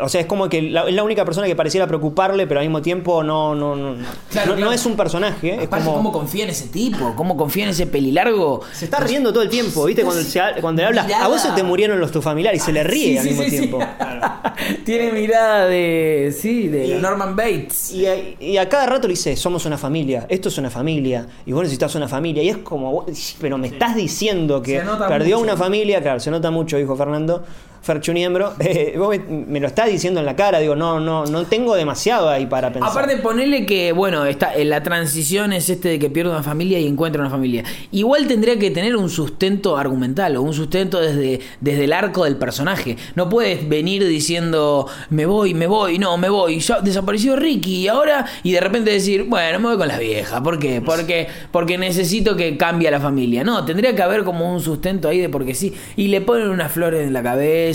O 0.01 0.09
sea, 0.09 0.21
es 0.21 0.27
como 0.27 0.49
que 0.49 0.61
la- 0.61 0.89
es 0.89 0.95
la 0.95 1.05
única 1.05 1.25
persona 1.25 1.47
que 1.47 1.55
pareciera 1.55 1.87
preocuparle, 1.87 2.49
pero 2.49 2.59
al 2.59 2.67
mismo 2.67 2.83
tiempo 2.83 3.23
no, 3.23 3.55
no, 3.55 3.77
no, 3.77 3.95
Claro, 4.31 4.51
no, 4.51 4.55
claro. 4.57 4.61
no 4.61 4.73
es 4.73 4.85
un 4.87 4.97
personaje. 4.97 5.63
Es 5.63 5.69
como, 5.69 5.95
¿cómo 5.95 6.11
confía 6.13 6.43
en 6.45 6.51
ese 6.51 6.67
tipo? 6.67 7.15
¿Cómo 7.15 7.37
confía 7.37 7.63
en 7.65 7.71
ese 7.71 7.87
pelilargo? 7.87 8.63
se 8.73 8.87
está 8.87 8.99
riendo 8.99 9.33
todo 9.33 9.43
el 9.45 9.49
tiempo, 9.49 9.85
¿viste? 9.85 10.03
Cuando, 10.03 10.23
se 10.23 10.41
cuando 10.61 10.83
le 10.83 10.89
habla, 10.89 11.05
Mirada. 11.05 11.25
a 11.25 11.29
vos 11.29 11.41
se 11.41 11.51
te 11.53 11.63
murieron 11.63 12.01
los 12.01 12.11
tus 12.11 12.25
familiares 12.25 12.61
y 12.61 12.65
se 12.67 12.73
le 12.73 12.83
ríe 12.83 13.05
Sí, 13.13 13.19
al 13.19 13.23
sí, 13.25 13.29
mismo 13.31 13.45
sí, 13.45 13.51
tiempo. 13.51 13.79
Tiene 14.85 15.13
mirada 15.13 15.67
de... 15.67 16.35
Sí, 16.37 16.69
de 16.69 16.87
Y- 16.89 16.95
Norman 16.95 17.37
Bates. 17.37 17.93
Y 17.93 18.07
a, 18.07 18.15
y 18.41 18.57
a 18.57 18.69
cada 18.69 18.87
rato 18.87 19.07
le 19.07 19.13
dice, 19.13 19.37
somos 19.37 19.65
una 19.67 19.79
familia, 19.79 20.27
esto 20.29 20.49
es 20.49 20.59
una 20.59 20.71
familia, 20.71 21.27
y 21.47 21.53
vos 21.53 21.63
necesitas 21.63 21.95
una 21.95 22.09
familia. 22.09 22.43
Y 22.43 22.49
es 22.49 22.57
como, 22.59 23.07
pero 23.41 23.59
me 23.59 23.69
estás 23.69 23.95
diciendo 23.95 24.61
que 24.63 24.81
perdió 25.09 25.37
mucho. 25.37 25.45
una 25.53 25.57
familia, 25.57 26.01
claro, 26.03 26.19
se 26.21 26.31
nota 26.31 26.51
mucho, 26.51 26.77
dijo 26.77 26.97
Fernando, 26.97 27.45
Ferchuniembro. 27.83 28.55
Eh, 28.69 28.97
vos 28.99 29.17
me, 29.29 29.61
lo 29.61 29.67
estás 29.67 29.89
diciendo 29.89 30.21
en 30.21 30.27
la 30.27 30.37
cara, 30.37 30.59
digo, 30.59 30.77
no, 30.77 31.01
no, 31.01 31.25
no 31.25 31.47
tengo 31.47 31.75
demasiado 31.75 32.29
ahí 32.29 32.45
para 32.45 32.71
pensar. 32.71 32.91
Aparte 32.91 33.17
ponele 33.17 33.65
que, 33.65 33.93
bueno, 33.93 34.27
está 34.27 34.55
en 34.55 34.69
la 34.69 34.83
transición 34.83 35.55
es 35.55 35.71
este 35.71 35.89
de 35.89 35.99
que 35.99 36.11
pierde 36.11 36.31
una 36.31 36.43
familia 36.43 36.79
y 36.79 36.87
encuentra 36.87 37.23
una 37.23 37.31
familia. 37.31 37.65
Igual 37.91 38.27
tendría 38.27 38.59
que 38.59 38.71
tener 38.71 38.95
un 38.95 39.09
sustento 39.09 39.79
argumental 39.79 40.37
o 40.37 40.43
un 40.43 40.53
sustento 40.53 41.01
desde, 41.01 41.41
desde 41.61 41.85
el 41.85 41.93
arco 41.95 42.25
del 42.25 42.37
personaje. 42.37 42.97
No 43.15 43.29
puedes 43.29 43.67
venir 43.69 44.07
diciendo, 44.07 44.87
me 45.09 45.25
voy, 45.25 45.55
me 45.55 45.67
voy, 45.67 45.99
no, 45.99 46.19
me 46.19 46.29
voy, 46.29 46.61
ya 46.61 46.81
desapareció 46.81 47.37
Ricky 47.37 47.77
y 47.77 47.89
ahora, 47.89 48.27
y 48.43 48.53
de 48.53 48.61
repente 48.61 48.91
decir, 48.91 49.25
bueno, 49.25 49.59
me 49.61 49.69
voy 49.69 49.79
con 49.79 49.89
las 49.89 49.99
viejas. 49.99 50.41
¿Por 50.41 50.59
qué? 50.59 50.81
Porque, 50.81 51.29
porque 51.51 51.79
necesito 51.79 52.37
que 52.37 52.57
cambie 52.57 52.91
la 52.91 53.01
familia. 53.01 53.45
No, 53.45 53.65
tendría 53.65 53.95
que 53.95 54.03
haber 54.03 54.25
como 54.25 54.53
un 54.53 54.61
sustento 54.61 55.09
ahí 55.09 55.21
de 55.21 55.29
porque 55.29 55.55
sí. 55.55 55.75
Y 55.97 56.09
le 56.09 56.21
ponen 56.21 56.49
unas 56.49 56.73
flores 56.73 57.07
en 57.07 57.13
la 57.13 57.23
cabeza, 57.23 57.68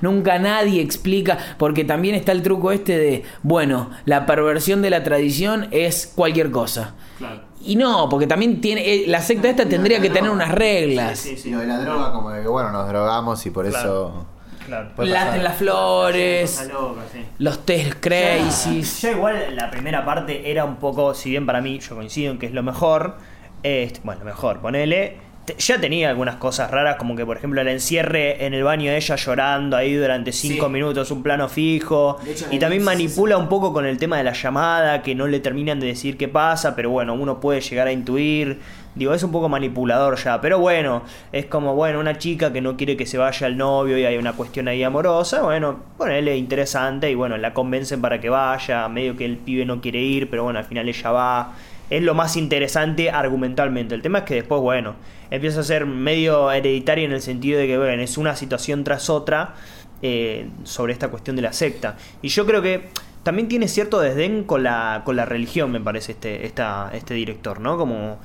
nunca 0.00 0.38
nadie 0.38 0.80
explica, 0.80 1.38
porque 1.58 1.84
también 1.84 2.14
está 2.14 2.32
el 2.32 2.42
truco 2.42 2.72
este 2.72 2.98
de, 2.98 3.22
bueno, 3.42 3.90
la 4.04 4.26
perversión 4.26 4.82
de 4.82 4.90
la 4.90 5.02
tradición 5.02 5.68
es 5.70 6.12
cualquier 6.14 6.50
cosa. 6.50 6.94
Claro. 7.18 7.42
Y 7.62 7.76
no, 7.76 8.08
porque 8.08 8.26
también 8.26 8.60
tiene 8.62 8.80
eh, 8.88 9.04
la 9.06 9.20
secta 9.20 9.50
esta 9.50 9.66
tendría 9.66 10.00
que 10.00 10.08
tener 10.08 10.30
unas 10.30 10.50
reglas. 10.50 11.18
Sí, 11.18 11.36
sí, 11.36 11.50
Y 11.50 11.52
lo 11.52 11.58
de 11.58 11.66
la 11.66 11.78
droga, 11.78 12.12
como 12.12 12.30
de 12.30 12.40
que 12.42 12.48
bueno, 12.48 12.70
nos 12.72 12.88
drogamos 12.88 13.44
y 13.44 13.50
por 13.50 13.68
Claro. 13.68 13.78
eso. 13.78 14.26
Claro. 14.66 14.90
Las, 14.98 15.42
las 15.42 15.56
flores, 15.56 16.50
Cosa 16.52 16.72
loca, 16.72 17.00
sí. 17.12 17.18
los 17.38 17.66
test 17.66 17.94
crazy. 18.00 18.82
Ya 18.82 19.10
igual 19.10 19.56
la 19.56 19.70
primera 19.70 20.04
parte 20.04 20.50
era 20.50 20.64
un 20.64 20.76
poco, 20.76 21.12
si 21.12 21.30
bien 21.30 21.44
para 21.44 21.60
mí 21.60 21.78
yo 21.80 21.96
coincido 21.96 22.30
en 22.32 22.38
que 22.38 22.46
es 22.46 22.52
lo 22.52 22.62
mejor, 22.62 23.16
este, 23.62 24.00
bueno, 24.04 24.20
lo 24.20 24.26
mejor, 24.26 24.60
ponele, 24.60 25.18
ya 25.58 25.80
tenía 25.80 26.10
algunas 26.10 26.36
cosas 26.36 26.70
raras, 26.70 26.96
como 26.96 27.16
que 27.16 27.26
por 27.26 27.36
ejemplo 27.36 27.60
el 27.60 27.68
encierre 27.68 28.44
en 28.46 28.54
el 28.54 28.62
baño 28.62 28.90
de 28.90 28.96
ella 28.98 29.16
llorando 29.16 29.76
ahí 29.76 29.94
durante 29.94 30.30
cinco 30.32 30.66
Sí. 30.66 30.72
minutos, 30.72 31.10
un 31.10 31.22
plano 31.22 31.48
fijo, 31.48 32.18
hecho, 32.26 32.46
y 32.52 32.58
también 32.58 32.84
manipula 32.84 33.36
un 33.36 33.48
poco 33.48 33.72
con 33.72 33.84
el 33.84 33.98
tema 33.98 34.18
de 34.18 34.24
la 34.24 34.32
llamada, 34.32 35.02
que 35.02 35.14
no 35.14 35.26
le 35.26 35.40
terminan 35.40 35.80
de 35.80 35.88
decir 35.88 36.16
qué 36.16 36.28
pasa, 36.28 36.76
pero 36.76 36.90
bueno, 36.90 37.14
uno 37.14 37.40
puede 37.40 37.60
llegar 37.60 37.88
a 37.88 37.92
intuir. 37.92 38.58
Digo, 38.94 39.14
es 39.14 39.22
un 39.22 39.30
poco 39.30 39.48
manipulador 39.48 40.16
ya, 40.18 40.40
pero 40.40 40.58
bueno, 40.58 41.02
es 41.32 41.46
como, 41.46 41.74
bueno, 41.76 42.00
una 42.00 42.18
chica 42.18 42.52
que 42.52 42.60
no 42.60 42.76
quiere 42.76 42.96
que 42.96 43.06
se 43.06 43.18
vaya 43.18 43.46
el 43.46 43.56
novio 43.56 43.96
y 43.98 44.04
hay 44.04 44.16
una 44.18 44.32
cuestión 44.32 44.66
ahí 44.66 44.82
amorosa, 44.82 45.42
bueno, 45.42 45.78
ponele 45.96 46.36
interesante 46.36 47.08
y 47.10 47.14
bueno, 47.14 47.36
la 47.38 47.54
convencen 47.54 48.00
para 48.00 48.20
que 48.20 48.28
vaya, 48.28 48.88
medio 48.88 49.16
que 49.16 49.24
el 49.24 49.36
pibe 49.36 49.64
no 49.64 49.80
quiere 49.80 50.00
ir, 50.00 50.28
pero 50.28 50.42
bueno, 50.44 50.58
al 50.58 50.64
final 50.64 50.88
ella 50.88 51.10
va. 51.12 51.52
Es 51.90 52.02
lo 52.02 52.14
más 52.14 52.36
interesante 52.36 53.10
argumentalmente. 53.10 53.94
El 53.94 54.02
tema 54.02 54.20
es 54.20 54.24
que 54.24 54.34
después, 54.36 54.60
bueno, 54.62 54.94
empieza 55.30 55.60
a 55.60 55.64
ser 55.64 55.86
medio 55.86 56.50
hereditario 56.50 57.04
en 57.04 57.12
el 57.12 57.20
sentido 57.20 57.58
de 57.58 57.66
que, 57.66 57.76
bueno, 57.76 58.02
es 58.02 58.16
una 58.16 58.36
situación 58.36 58.84
tras 58.84 59.10
otra 59.10 59.54
eh, 60.02 60.48
sobre 60.64 60.92
esta 60.92 61.08
cuestión 61.08 61.36
de 61.36 61.42
la 61.42 61.52
secta. 61.52 61.96
Y 62.22 62.28
yo 62.28 62.46
creo 62.46 62.62
que 62.62 62.88
también 63.22 63.48
tiene 63.48 63.68
cierto 63.68 64.00
desdén 64.00 64.44
con 64.44 64.62
la, 64.62 65.02
con 65.04 65.16
la 65.16 65.26
religión, 65.26 65.70
me 65.70 65.80
parece, 65.80 66.12
este, 66.12 66.46
esta, 66.46 66.90
este 66.94 67.14
director, 67.14 67.60
¿no? 67.60 67.76
Como 67.76 68.18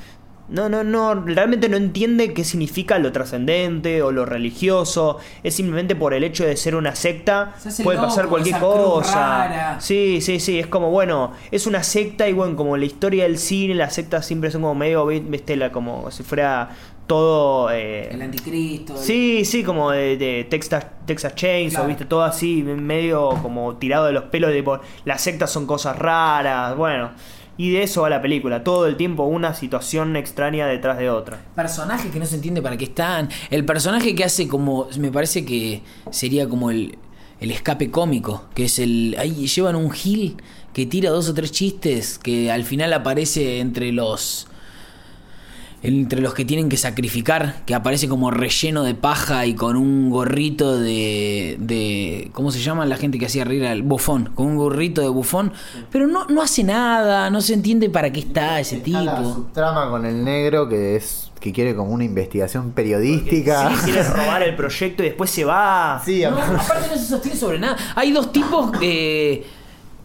no, 0.48 0.70
no, 0.70 0.84
no, 0.84 1.16
realmente 1.16 1.70
no 1.70 1.78
entiende 1.78 2.34
qué 2.34 2.44
significa 2.44 3.00
lo 3.00 3.12
trascendente 3.12 4.02
o 4.02 4.12
lo 4.12 4.26
religioso. 4.26 5.18
Es 5.44 5.56
simplemente 5.56 5.96
por 5.96 6.14
el 6.14 6.24
hecho 6.24 6.46
de 6.46 6.56
ser 6.58 6.76
una 6.76 6.96
secta, 6.96 7.56
puede 7.84 7.98
loco, 7.98 8.08
pasar 8.10 8.28
cualquier 8.28 8.60
cosa. 8.60 9.78
Sí, 9.80 10.22
sí, 10.22 10.40
sí, 10.40 10.60
es 10.60 10.68
como, 10.68 10.92
bueno, 10.92 11.32
es 11.52 11.66
una 11.68 11.84
secta 11.84 12.28
y 12.30 12.34
bueno, 12.34 12.56
como 12.56 12.78
la 12.78 12.86
historia 12.86 13.24
del 13.24 13.38
cine, 13.38 13.76
las 13.76 13.94
sectas 13.94 14.26
siempre 14.26 14.52
son 14.52 14.62
como 14.62 14.76
medio, 14.76 15.06
viste, 15.06 15.56
la, 15.56 15.72
como 15.72 16.12
si 16.12 16.24
fuera 16.24 16.70
todo... 17.08 17.70
eh, 17.72 18.10
El 18.12 18.22
anticristo. 18.22 18.94
el- 18.94 19.00
Sí, 19.00 19.46
sí, 19.46 19.64
como 19.64 19.92
de, 19.92 20.18
de 20.18 20.48
Texas, 20.50 20.86
Texas 21.06 21.36
Chainsaw, 21.36 21.82
Claro. 21.82 21.88
viste, 21.88 22.06
todo 22.06 22.24
así, 22.24 22.64
medio 22.64 23.30
como 23.44 23.76
tirado 23.76 24.06
de 24.08 24.14
los 24.14 24.24
pelos, 24.26 24.52
de 24.52 24.64
por 24.64 24.82
las 25.06 25.22
sectas 25.22 25.52
son 25.52 25.68
cosas 25.68 25.98
raras, 26.00 26.76
bueno. 26.76 27.12
Y 27.58 27.72
de 27.72 27.84
eso 27.84 28.02
va 28.02 28.10
la 28.10 28.22
película, 28.22 28.64
todo 28.64 28.86
el 28.86 28.98
tiempo 28.98 29.24
una 29.24 29.54
situación 29.54 30.16
extraña 30.16 30.68
detrás 30.68 30.98
de 30.98 31.10
otra. 31.10 31.40
Personajes 31.56 32.12
que 32.12 32.20
no 32.20 32.26
se 32.26 32.36
entiende 32.36 32.62
para 32.62 32.78
qué 32.78 32.86
están. 32.86 33.30
El 33.50 33.66
personaje 33.66 34.14
que 34.14 34.24
hace 34.24 34.48
como. 34.48 34.88
Me 35.00 35.12
parece 35.12 35.46
que 35.46 35.82
sería 36.12 36.50
como 36.50 36.70
el, 36.70 36.98
el 37.40 37.52
escape 37.52 37.92
cómico. 37.92 38.46
Que 38.54 38.66
es 38.66 38.80
el. 38.80 39.16
Ahí 39.18 39.48
llevan 39.48 39.76
un 39.76 39.92
Gil 39.92 40.36
que 40.74 40.86
tira 40.86 41.12
dos 41.12 41.30
o 41.30 41.34
tres 41.34 41.52
chistes. 41.52 42.20
Que 42.20 42.52
al 42.52 42.66
final 42.66 42.92
aparece 42.92 43.60
entre 43.60 43.92
los. 43.94 44.48
Entre 45.84 46.22
los 46.22 46.34
que 46.34 46.46
tienen 46.46 46.68
que 46.70 46.78
sacrificar, 46.78 47.58
que 47.66 47.76
aparece 47.76 48.08
como 48.10 48.32
relleno 48.32 48.84
de 48.84 48.96
paja 48.96 49.46
y 49.46 49.54
con 49.54 49.76
un 49.76 50.10
gorrito 50.10 50.80
de, 50.80 51.58
de 51.60 52.30
¿cómo 52.34 52.52
se 52.52 52.60
llama 52.60 52.86
la 52.86 52.98
gente 52.98 53.20
que 53.20 53.28
hacía 53.28 53.44
reír 53.44 53.66
al 53.66 53.84
bufón? 53.84 54.32
Con 54.34 54.48
un 54.48 54.56
gorrito 54.58 55.02
de 55.02 55.10
bufón, 55.10 55.54
pero 55.92 56.08
no, 56.08 56.26
no 56.26 56.42
hace 56.42 56.64
nada, 56.64 57.30
no 57.30 57.42
se 57.42 57.54
entiende 57.54 57.90
para 57.90 58.12
qué 58.12 58.22
está 58.22 58.60
ese 58.60 58.78
Está 58.78 59.02
la 59.02 59.18
tipo. 59.18 59.34
subtrama 59.34 59.90
con 59.90 60.06
el 60.06 60.24
negro 60.24 60.68
que 60.68 60.96
es 60.96 61.30
que 61.40 61.54
quiere 61.54 61.76
como 61.76 61.92
una 61.92 62.04
investigación 62.04 62.72
periodística. 62.72 63.70
Sí, 63.70 63.92
quiere 63.92 64.04
robar 64.04 64.42
el 64.42 64.56
proyecto 64.56 65.04
y 65.04 65.08
después 65.08 65.30
se 65.30 65.46
va. 65.46 66.02
Sí, 66.04 66.24
No, 66.24 66.30
aparte 66.40 66.88
no 66.90 66.98
se 66.98 67.06
sostiene 67.06 67.38
sobre 67.38 67.60
nada. 67.60 67.78
Hay 67.96 68.12
dos 68.12 68.32
tipos 68.32 68.72
eh, 68.82 69.46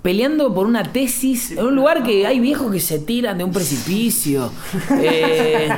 peleando 0.02 0.54
por 0.54 0.66
una 0.66 0.82
tesis 0.82 1.52
en 1.52 1.64
un 1.64 1.74
lugar 1.74 2.02
que 2.02 2.26
hay 2.26 2.40
viejos 2.40 2.72
que 2.72 2.80
se 2.80 2.98
tiran 2.98 3.38
de 3.38 3.44
un 3.44 3.52
precipicio. 3.52 4.50
Eh, 5.02 5.68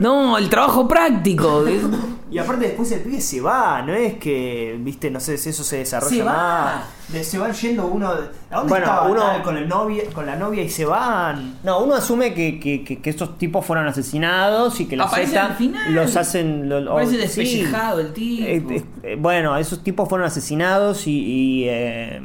no, 0.00 0.38
el 0.38 0.48
trabajo 0.50 0.86
práctico. 0.88 1.64
Y 2.30 2.38
aparte 2.38 2.66
después 2.66 2.90
el 2.90 3.00
pibe 3.02 3.20
se 3.20 3.40
va, 3.40 3.80
no 3.82 3.92
es 3.94 4.14
que, 4.14 4.76
viste, 4.80 5.08
no 5.08 5.20
sé 5.20 5.38
si 5.38 5.50
eso 5.50 5.62
se 5.62 5.76
desarrolla 5.76 6.16
Se 6.16 6.22
va. 6.24 6.32
más. 6.32 6.84
De- 7.12 7.22
se 7.22 7.38
van 7.38 7.52
yendo 7.52 7.86
uno. 7.86 8.08
¿A 8.08 8.56
dónde 8.56 8.70
Bueno, 8.70 8.86
estaba 8.86 9.06
uno- 9.08 9.20
tal 9.20 9.42
con 9.44 9.56
el 9.56 9.68
novio, 9.68 10.02
con 10.12 10.26
la 10.26 10.34
novia 10.34 10.64
y 10.64 10.68
se 10.68 10.84
van? 10.84 11.58
No, 11.62 11.84
uno 11.84 11.94
asume 11.94 12.34
que, 12.34 12.58
que, 12.58 12.82
que- 12.82 13.00
que 13.00 13.10
estos 13.10 13.38
tipos 13.38 13.64
fueron 13.64 13.86
asesinados 13.86 14.80
y 14.80 14.86
que 14.86 14.96
la 14.96 15.04
Aparece 15.04 15.30
secta 15.30 15.46
al 15.46 15.54
final. 15.54 15.94
los 15.94 16.16
hacen. 16.16 16.68
lo- 16.68 16.92
Parece 16.92 17.14
oh, 17.14 17.18
despellejado 17.18 18.00
el 18.00 18.12
tipo. 18.12 18.42
Eh, 18.48 18.64
eh, 18.68 18.84
eh, 19.04 19.16
bueno, 19.16 19.56
esos 19.56 19.84
tipos 19.84 20.08
fueron 20.08 20.26
asesinados 20.26 21.06
y. 21.06 21.12
y, 21.12 21.64
eh, 21.68 22.20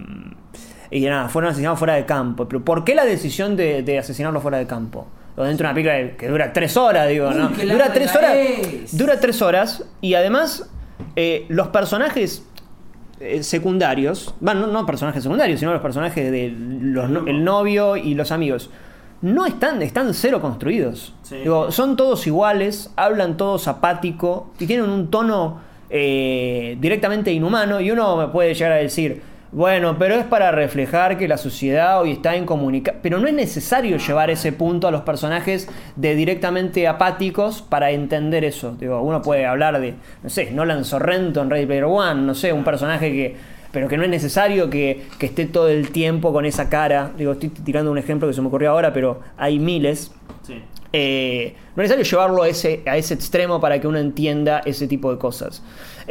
y 0.89 1.01
nada, 1.01 1.29
fueron 1.29 1.51
asesinados 1.51 1.77
fuera 1.77 1.93
de 1.93 2.07
campo. 2.07 2.47
Pero 2.47 2.65
¿por 2.65 2.83
qué 2.83 2.95
la 2.95 3.05
decisión 3.05 3.55
de, 3.55 3.83
de 3.83 3.99
asesinarlos 3.99 4.41
fuera 4.41 4.57
de 4.57 4.65
campo? 4.65 5.05
O 5.39 5.43
dentro 5.43 5.65
de 5.67 5.71
una 5.71 5.73
película 5.73 6.17
que 6.17 6.27
dura 6.27 6.51
tres 6.51 6.75
horas, 6.75 7.07
digo, 7.07 7.29
Uy, 7.29 7.35
¿no? 7.35 7.49
Dura 7.49 7.93
tres 7.93 8.13
horas. 8.15 8.35
es. 8.35 8.97
Dura 8.97 9.19
tres 9.19 9.41
horas 9.41 9.85
y 10.01 10.13
además 10.15 10.69
eh, 11.15 11.45
los 11.47 11.69
personajes 11.69 12.43
eh, 13.21 13.41
secundarios, 13.43 14.33
bueno, 14.41 14.61
no, 14.61 14.67
no 14.67 14.85
personajes 14.85 15.23
secundarios, 15.23 15.59
sino 15.59 15.71
los 15.71 15.81
personajes 15.81 16.29
de 16.29 16.53
los 16.57 17.09
no- 17.09 17.25
el 17.27 17.43
novio 17.43 17.95
y 17.97 18.15
los 18.15 18.31
amigos, 18.33 18.69
no 19.21 19.45
están, 19.45 19.81
están 19.81 20.13
cero 20.13 20.39
construidos. 20.41 21.13
Sí. 21.23 21.37
Digo, 21.37 21.71
son 21.71 21.95
todos 21.95 22.25
iguales, 22.27 22.91
hablan 22.97 23.37
todos 23.37 23.67
apático 23.69 24.51
y 24.59 24.65
tienen 24.67 24.89
un 24.89 25.09
tono 25.09 25.59
eh, 25.89 26.77
directamente 26.79 27.31
inhumano 27.31 27.79
y 27.81 27.91
uno 27.91 28.15
me 28.17 28.27
puede 28.27 28.53
llegar 28.53 28.73
a 28.73 28.75
decir, 28.77 29.21
bueno, 29.51 29.97
pero 29.97 30.15
es 30.15 30.25
para 30.25 30.51
reflejar 30.51 31.17
que 31.17 31.27
la 31.27 31.37
sociedad 31.37 31.99
hoy 31.99 32.11
está 32.11 32.37
incomunicada. 32.37 32.99
Pero 33.01 33.19
no 33.19 33.27
es 33.27 33.33
necesario 33.33 33.97
llevar 33.97 34.29
ese 34.29 34.51
punto 34.51 34.87
a 34.87 34.91
los 34.91 35.01
personajes 35.01 35.67
de 35.95 36.13
directamente 36.15 36.87
apáticos 36.87 37.63
para 37.63 37.89
entender 37.89 38.43
eso. 38.43 38.75
Digo, 38.79 39.01
uno 39.01 39.21
puede 39.23 39.47
hablar 39.47 39.79
de, 39.81 39.95
no 40.21 40.29
sé, 40.29 40.51
Nolan 40.51 40.85
Sorrento 40.85 41.41
en 41.41 41.49
Ready 41.49 41.65
Player 41.65 41.85
One, 41.85 42.21
no 42.21 42.35
sé, 42.35 42.53
un 42.53 42.63
personaje 42.63 43.11
que. 43.11 43.59
Pero 43.71 43.87
que 43.87 43.97
no 43.97 44.03
es 44.03 44.09
necesario 44.09 44.67
que, 44.67 45.05
que 45.19 45.27
esté 45.27 45.45
todo 45.45 45.69
el 45.69 45.91
tiempo 45.91 46.33
con 46.33 46.43
esa 46.45 46.69
cara. 46.69 47.11
Digo, 47.15 47.33
estoy 47.33 47.49
tirando 47.49 47.91
un 47.91 47.99
ejemplo 47.99 48.27
que 48.27 48.33
se 48.33 48.41
me 48.41 48.47
ocurrió 48.47 48.71
ahora, 48.71 48.93
pero 48.93 49.19
hay 49.37 49.59
miles. 49.59 50.11
Sí. 50.41 50.59
Eh, 50.91 51.53
no 51.75 51.83
es 51.83 51.89
necesario 51.89 52.03
llevarlo 52.03 52.43
a 52.43 52.47
ese, 52.47 52.81
a 52.87 52.97
ese 52.97 53.13
extremo 53.13 53.61
para 53.61 53.79
que 53.79 53.87
uno 53.87 53.99
entienda 53.99 54.61
ese 54.65 54.87
tipo 54.87 55.11
de 55.11 55.19
cosas. 55.19 55.61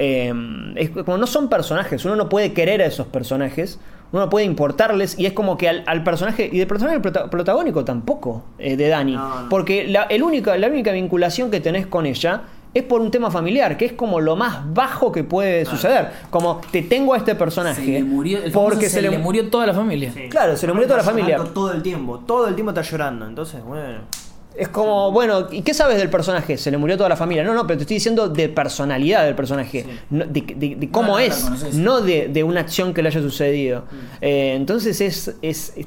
Eh, 0.01 0.33
es 0.77 0.91
como 0.91 1.19
no 1.19 1.27
son 1.27 1.49
personajes, 1.49 2.05
uno 2.05 2.15
no 2.15 2.29
puede 2.29 2.53
querer 2.53 2.81
a 2.83 2.87
esos 2.87 3.09
personajes, 3.09 3.81
uno 4.13 4.23
no 4.27 4.31
puede 4.31 4.47
importarles 4.47 5.19
y 5.19 5.27
es 5.27 5.33
como 5.33 5.59
que 5.59 5.69
al, 5.69 5.83
al 5.87 6.05
personaje, 6.05 6.49
y 6.53 6.57
del 6.59 6.69
personaje 6.69 7.01
prota- 7.01 7.29
protagónico 7.29 7.85
tampoco, 7.85 8.45
eh, 8.61 8.77
de 8.77 8.87
Dani, 8.89 9.15
No, 9.17 9.43
no. 9.43 9.49
porque 9.49 9.89
la, 9.89 10.05
el 10.05 10.23
único, 10.23 10.55
la 10.55 10.69
única 10.69 10.93
vinculación 10.93 11.51
que 11.51 11.59
tenés 11.61 11.89
con 11.89 12.07
ella 12.07 12.43
es 12.75 12.85
por 12.85 13.01
un 13.01 13.11
tema 13.11 13.29
familiar, 13.33 13.77
que 13.77 13.87
es 13.87 13.93
como 13.95 14.21
lo 14.21 14.37
más 14.37 14.73
bajo 14.73 15.11
que 15.11 15.25
puede 15.25 15.65
suceder. 15.65 16.11
Como 16.31 16.61
te 16.71 16.83
tengo 16.83 17.15
a 17.15 17.17
este 17.17 17.35
personaje 17.35 17.83
Se 17.85 17.91
le 17.91 18.05
murió, 18.05 18.39
porque 18.53 18.89
se, 18.91 19.03
le, 19.03 19.19
murió 19.19 19.49
toda 19.51 19.67
la 19.67 19.73
familia. 19.75 20.13
Sí. 20.13 20.29
Claro, 20.29 20.55
se 20.57 20.67
le 20.67 20.75
murió 20.75 20.87
toda 20.87 20.99
la 20.99 21.05
familia. 21.05 21.39
Todo 21.53 21.73
el 21.73 21.83
tiempo, 21.83 22.19
todo 22.27 22.47
el 22.47 22.55
tiempo 22.55 22.71
está 22.71 22.83
llorando. 22.83 23.27
Entonces, 23.27 23.65
bueno. 23.65 24.01
Es 24.59 24.69
como, 24.69 25.13
bueno, 25.13 25.47
¿y 25.53 25.63
qué 25.63 25.73
sabes 25.73 25.99
del 25.99 26.11
personaje? 26.11 26.57
Se 26.59 26.71
le 26.73 26.79
murió 26.79 26.97
toda 26.97 27.09
la 27.09 27.17
familia. 27.17 27.45
No, 27.45 27.55
no, 27.55 27.65
pero 27.67 27.79
te 27.79 27.83
estoy 27.85 27.95
diciendo 27.97 28.29
de 28.29 28.49
personalidad 28.49 29.25
del 29.25 29.37
personaje. 29.37 29.87
No, 30.11 30.25
de, 30.25 30.41
de- 30.57 30.75
de 30.77 30.91
cómo 30.91 31.09
No, 31.09 31.13
no 31.15 31.19
la 31.21 31.25
es, 31.25 31.75
no 31.75 32.01
de, 32.01 32.27
de 32.29 32.43
una 32.43 32.61
acción 32.61 32.93
que 32.93 33.03
le 33.03 33.09
haya 33.11 33.21
sucedido. 33.23 33.83
Mm. 33.83 33.95
Eh, 34.21 34.55
entonces 34.57 35.01
es, 35.01 35.35
es, 35.43 35.73
es- 35.77 35.87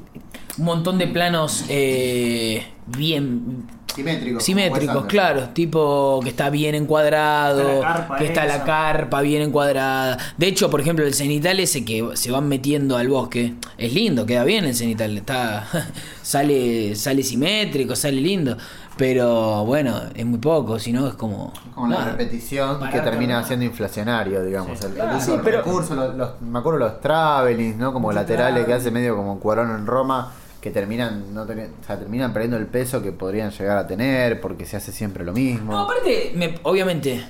Un 0.58 0.64
montón 0.64 0.96
de 0.98 1.06
planos 1.08 1.64
eh, 1.68 2.62
bien 2.86 3.64
Simétrico. 3.94 4.40
simétricos, 4.40 5.04
claro, 5.06 5.48
tipo 5.50 6.20
que 6.22 6.30
está 6.30 6.50
bien 6.50 6.74
encuadrado, 6.74 7.60
Está 7.60 7.74
la 7.74 7.94
carpa 7.94 8.16
que 8.18 8.24
está 8.26 8.44
la 8.46 8.64
carpa 8.64 9.20
bien 9.20 9.42
encuadrada. 9.42 10.18
De 10.36 10.46
hecho, 10.46 10.70
por 10.70 10.80
ejemplo, 10.80 11.04
el 11.06 11.14
cenital 11.14 11.60
ese 11.60 11.84
que 11.84 12.10
se 12.14 12.30
van 12.30 12.48
metiendo 12.48 12.96
al 12.96 13.08
bosque, 13.08 13.54
es 13.76 13.92
lindo, 13.92 14.24
queda 14.26 14.44
bien 14.44 14.64
el 14.64 14.74
cenital, 14.74 15.16
está 15.16 15.66
sale 16.22 16.94
sale 16.96 17.22
simétrico, 17.22 17.94
sale 17.96 18.20
lindo, 18.20 18.56
pero 18.96 19.64
bueno, 19.64 20.00
es 20.14 20.24
muy 20.24 20.38
poco, 20.38 20.78
si 20.78 20.92
no 20.92 21.06
es 21.08 21.14
como 21.14 21.52
Como 21.74 21.88
la 21.88 21.98
nada. 21.98 22.10
repetición 22.12 22.78
que 22.90 23.00
termina 23.00 23.40
¿no? 23.40 23.46
siendo 23.46 23.64
inflacionario, 23.64 24.42
digamos. 24.44 24.80
El, 24.80 24.86
el 24.88 24.94
Claro, 24.94 25.16
único 25.16 25.24
sí, 25.32 25.40
pero- 25.44 25.58
recurso, 25.58 25.94
los, 25.94 26.14
los- 26.14 26.40
me 26.42 26.58
acuerdo 26.58 26.78
los 26.78 27.00
travelings, 27.00 27.76
¿no? 27.76 27.92
Como 27.92 28.12
laterales 28.12 28.64
que 28.66 28.72
hace 28.74 28.90
medio 28.90 29.16
como 29.16 29.38
Cuarón 29.40 29.70
en 29.70 29.86
Roma, 29.86 30.32
que 30.62 30.70
terminan, 30.70 31.34
no 31.34 31.44
teni- 31.46 31.68
o 31.82 31.84
sea, 31.86 31.98
terminan 31.98 32.32
perdiendo 32.32 32.56
el 32.56 32.66
peso 32.66 33.02
que 33.02 33.12
podrían 33.12 33.50
llegar 33.50 33.76
a 33.76 33.86
tener 33.86 34.40
porque 34.40 34.64
se 34.64 34.76
hace 34.78 34.92
siempre 34.92 35.24
lo 35.24 35.32
mismo. 35.34 35.72
No, 35.72 35.80
aparte, 35.80 36.32
me- 36.36 36.54
obviamente, 36.62 37.22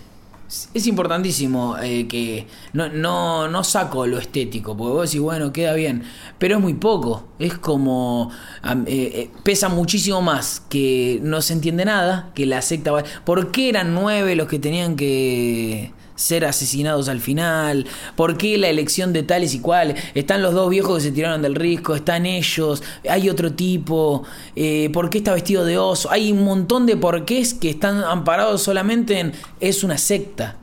es- 0.75 0.87
importantísimo 0.87 1.79
eh, 1.79 2.07
que 2.07 2.47
no, 2.75 2.91
no, 2.91 3.49
no 3.49 3.65
saco 3.65 4.07
lo 4.07 4.19
estético, 4.19 4.77
porque 4.77 4.93
vos 4.93 5.11
decís, 5.11 5.21
bueno, 5.23 5.51
queda 5.51 5.73
bien, 5.73 6.03
pero 6.39 6.57
es 6.57 6.61
muy 6.63 6.75
poco. 6.75 7.25
Es 7.39 7.55
como. 7.55 8.31
eh, 8.63 8.85
eh, 8.87 9.31
pesa 9.43 9.71
muchísimo 9.71 10.21
más 10.21 10.61
que 10.69 11.19
no 11.23 11.41
se 11.41 11.55
entiende 11.55 11.87
nada, 11.87 12.31
que 12.35 12.45
la 12.45 12.61
secta. 12.61 12.93
va- 12.93 13.03
¿Por 13.25 13.51
qué 13.51 13.71
eran 13.71 13.95
nueve 13.95 14.37
los 14.37 14.47
que 14.47 14.59
tenían 14.59 14.95
que 14.95 15.91
ser 16.23 16.45
asesinados 16.45 17.09
al 17.09 17.21
final? 17.21 17.87
¿Por 18.17 18.37
qué 18.37 18.57
la 18.57 18.69
elección 18.69 19.13
de 19.13 19.23
tales 19.23 19.55
y 19.55 19.61
cuales? 19.61 20.01
Están 20.15 20.43
los 20.43 20.55
dos 20.55 20.71
viejos 20.71 20.97
que 20.99 21.03
se 21.05 21.13
tiraron 21.13 21.43
del 21.43 21.55
risco, 21.55 21.95
están 21.95 22.25
ellos, 22.27 22.83
hay 23.09 23.29
otro 23.29 23.53
tipo, 23.53 24.23
eh, 24.57 24.91
¿por 24.93 25.11
qué 25.11 25.19
está 25.19 25.35
vestido 25.35 25.65
de 25.65 25.79
oso? 25.79 26.11
Hay 26.11 26.33
un 26.33 26.45
montón 26.45 26.87
de 26.87 26.97
porqués 26.97 27.55
que 27.55 27.71
están 27.71 28.03
amparados 28.05 28.63
solamente 28.63 29.19
en 29.19 29.33
es 29.61 29.85
una 29.85 29.99
secta. 29.99 30.57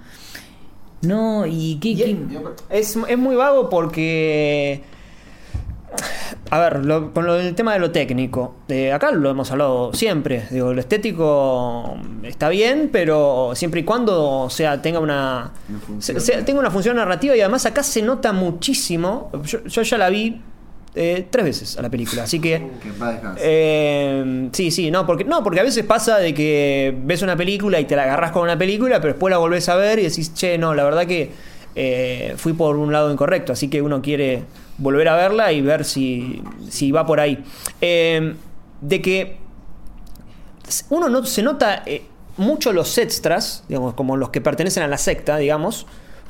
No, 1.02 1.46
y 1.46 1.78
qué... 1.82 1.96
qué- 1.96 2.18
es, 2.70 2.98
es 3.08 3.18
muy 3.18 3.36
vago 3.36 3.70
porque... 3.70 4.84
A 6.52 6.58
ver, 6.60 6.84
lo- 6.86 7.14
con 7.14 7.26
lo 7.28 7.36
del 7.36 7.54
tema 7.54 7.74
de 7.74 7.80
lo 7.80 7.92
técnico, 7.92 8.56
eh, 8.70 8.92
acá 8.92 9.12
lo 9.12 9.30
hemos 9.30 9.52
hablado 9.52 9.94
siempre. 9.94 10.46
Digo, 10.50 10.74
lo 10.74 10.80
estético 10.80 11.96
está 12.24 12.50
bien, 12.50 12.90
pero 12.92 13.52
siempre 13.54 13.82
y 13.82 13.84
cuando 13.84 14.42
o 14.42 14.50
sea, 14.50 14.82
tenga 14.82 15.00
una 15.00 15.52
Una 15.70 15.80
función. 15.80 16.20
se- 16.20 16.34
se- 16.38 16.42
tenga 16.44 16.60
una 16.60 16.72
función 16.72 16.96
narrativa 16.96 17.36
y 17.36 17.42
además 17.42 17.66
acá 17.68 17.84
se 17.84 18.02
nota 18.02 18.34
muchísimo. 18.34 19.32
Yo, 19.46 19.64
yo 19.64 19.82
ya 19.84 19.98
la 20.00 20.10
vi 20.10 20.42
eh, 20.96 21.28
tres 21.30 21.46
veces 21.46 21.78
a 21.78 21.84
la 21.84 21.90
película, 21.90 22.24
así 22.24 22.40
que 22.42 22.68
Que 22.82 22.92
eh, 23.38 24.50
sí, 24.52 24.72
sí, 24.72 24.90
no 24.90 25.06
porque, 25.06 25.24
no, 25.24 25.44
porque 25.44 25.60
a 25.60 25.64
veces 25.64 25.86
pasa 25.86 26.18
de 26.18 26.34
que 26.34 26.96
ves 27.04 27.22
una 27.22 27.36
película 27.36 27.80
y 27.80 27.86
te 27.86 27.96
la 27.96 28.04
agarras 28.04 28.32
con 28.32 28.42
una 28.42 28.58
película, 28.58 29.00
pero 29.00 29.14
después 29.14 29.30
la 29.32 29.38
volvés 29.38 29.70
a 29.70 29.76
ver 29.76 30.00
y 30.00 30.04
decís, 30.04 30.34
che, 30.34 30.58
no, 30.58 30.74
la 30.74 30.84
verdad 30.84 31.06
que 31.06 31.32
eh, 31.76 32.34
fui 32.38 32.54
por 32.54 32.76
un 32.76 32.92
lado 32.92 33.12
incorrecto, 33.12 33.54
así 33.54 33.68
que 33.70 33.84
uno 33.84 34.02
quiere 34.02 34.44
volver 34.80 35.08
a 35.08 35.16
verla 35.16 35.52
y 35.52 35.62
ver 35.62 35.86
si, 35.86 36.42
si 36.70 36.92
va 36.92 37.06
por 37.06 37.20
ahí. 37.20 37.44
Eh, 37.82 38.36
de 38.82 39.02
que 39.02 39.38
uno 40.90 41.10
no 41.10 41.26
se 41.26 41.44
nota 41.44 41.84
eh, 41.86 42.04
mucho 42.38 42.72
los 42.74 42.98
extras, 42.98 43.64
digamos, 43.68 43.94
como 43.94 44.18
los 44.18 44.30
que 44.30 44.42
pertenecen 44.42 44.84
a 44.84 44.88
la 44.88 44.98
secta, 44.98 45.38
digamos, 45.38 45.86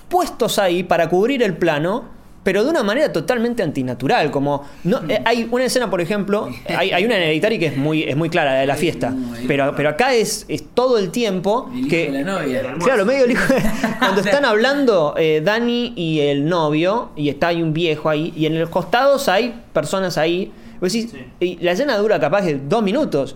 puestos 0.09 0.59
ahí 0.59 0.83
para 0.83 1.09
cubrir 1.09 1.43
el 1.43 1.55
plano, 1.55 2.05
pero 2.49 2.63
de 2.63 2.71
una 2.71 2.81
manera 2.81 3.13
totalmente 3.13 3.61
antinatural. 3.61 4.31
Como 4.31 4.65
no, 4.83 5.01
eh, 5.07 5.21
hay 5.23 5.47
una 5.51 5.65
escena, 5.65 5.87
por 5.87 6.01
ejemplo, 6.01 6.49
hay, 6.67 6.89
hay 6.89 7.05
una 7.05 7.15
en 7.15 7.21
Hereditary 7.21 7.59
que 7.59 7.67
es 7.67 7.77
muy, 7.77 8.01
es 8.01 8.17
muy 8.17 8.27
clara, 8.27 8.53
la 8.53 8.59
de 8.61 8.65
la 8.65 8.75
fiesta. 8.75 9.13
Pero, 9.47 9.75
pero 9.77 9.89
acá 9.89 10.15
es, 10.15 10.45
es 10.47 10.63
todo 10.73 10.97
el 10.97 11.11
tiempo 11.11 11.69
El 11.71 11.81
hijo 11.81 11.89
que. 11.89 12.11
de 12.11 12.23
la 12.23 12.39
novia. 12.39 12.75
Claro, 12.83 13.05
medio 13.05 13.25
el 13.25 13.31
hijo. 13.33 13.43
Cuando 13.99 14.21
están 14.21 14.45
hablando 14.45 15.13
eh, 15.15 15.43
Dani 15.45 15.93
y 15.95 16.21
el 16.21 16.49
novio, 16.49 17.11
y 17.15 17.29
está 17.29 17.49
ahí 17.49 17.61
un 17.61 17.71
viejo 17.71 18.09
ahí, 18.09 18.33
y 18.35 18.47
en 18.47 18.59
los 18.59 18.69
costados 18.69 19.29
hay 19.29 19.53
personas 19.71 20.17
ahí. 20.17 20.51
Vos 20.81 20.91
decís, 20.91 21.13
y 21.39 21.57
la 21.57 21.73
escena 21.73 21.99
dura 21.99 22.19
capaz 22.19 22.41
de 22.41 22.55
dos 22.55 22.81
minutos. 22.81 23.35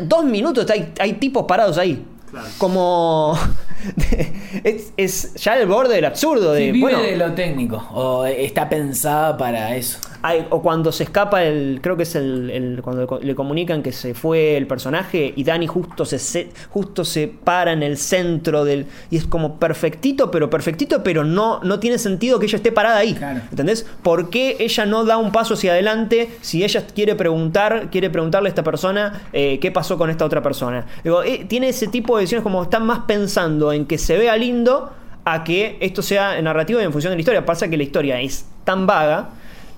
Dos 0.00 0.24
minutos 0.24 0.68
hay, 0.68 0.92
hay 0.98 1.12
tipos 1.12 1.44
parados 1.46 1.78
ahí. 1.78 2.04
Claro. 2.28 2.48
Como. 2.58 3.38
es, 4.64 4.92
es 4.96 5.34
ya 5.34 5.58
el 5.58 5.66
borde 5.66 5.94
del 5.94 6.04
absurdo. 6.04 6.52
De, 6.52 6.66
Sí, 6.66 6.72
vive 6.72 6.80
bueno, 6.80 7.02
de 7.02 7.16
lo 7.16 7.32
técnico, 7.32 7.76
o 7.92 8.24
está 8.24 8.68
pensada 8.68 9.36
para 9.36 9.76
eso. 9.76 9.98
Hay- 10.22 10.46
o 10.50 10.60
cuando 10.62 10.90
se 10.92 11.04
escapa 11.04 11.44
el. 11.44 11.78
Creo 11.82 11.96
que 11.96 12.02
es 12.02 12.14
el, 12.16 12.50
el- 12.50 12.80
Cuando 12.82 13.02
le 13.02 13.06
co- 13.06 13.20
le 13.20 13.34
comunican 13.34 13.82
que 13.82 13.92
se 13.92 14.14
fue 14.14 14.56
el 14.56 14.66
personaje 14.66 15.32
y 15.36 15.44
Dani 15.44 15.66
justo 15.66 16.04
se, 16.04 16.18
se- 16.18 16.50
justo 16.70 17.04
se 17.04 17.28
para 17.28 17.72
en 17.72 17.82
el 17.82 17.96
centro 17.96 18.64
del. 18.64 18.86
Y 19.10 19.16
es 19.16 19.26
como 19.26 19.58
perfectito, 19.58 20.30
pero 20.30 20.50
perfectito, 20.50 21.02
pero 21.02 21.24
no, 21.24 21.60
no 21.62 21.78
tiene 21.78 21.98
sentido 21.98 22.38
que 22.38 22.46
ella 22.46 22.56
esté 22.56 22.72
parada 22.72 22.98
ahí. 22.98 23.14
Claro. 23.14 23.40
¿Entendés? 23.50 23.86
¿Por 24.02 24.30
qué 24.30 24.56
ella 24.58 24.86
no 24.86 25.04
da 25.04 25.16
un 25.18 25.30
paso 25.32 25.54
hacia 25.54 25.72
adelante 25.72 26.30
si 26.40 26.64
ella 26.64 26.84
quiere 26.94 27.14
preguntar, 27.14 27.88
quiere 27.90 28.10
preguntarle 28.10 28.48
a 28.48 28.50
esta 28.50 28.64
persona 28.64 29.22
eh, 29.32 29.58
qué 29.60 29.70
pasó 29.70 29.96
con 29.98 30.10
esta 30.10 30.24
otra 30.24 30.42
persona? 30.42 30.86
Digo, 31.04 31.22
eh, 31.22 31.44
tiene 31.48 31.68
ese 31.68 31.86
tipo 31.88 32.16
de 32.16 32.22
decisiones 32.22 32.42
como 32.42 32.62
están 32.64 32.84
más 32.86 33.00
pensando 33.06 33.72
en 33.72 33.86
que 33.86 33.98
se 33.98 34.16
vea 34.18 34.36
lindo 34.36 34.92
a 35.24 35.44
que 35.44 35.76
esto 35.80 36.02
sea 36.02 36.40
narrativo 36.42 36.80
y 36.80 36.84
en 36.84 36.92
función 36.92 37.10
de 37.12 37.16
la 37.16 37.20
historia. 37.20 37.44
Pasa 37.46 37.68
que 37.68 37.76
la 37.76 37.82
historia 37.82 38.20
es 38.20 38.46
tan 38.64 38.86
vaga 38.86 39.30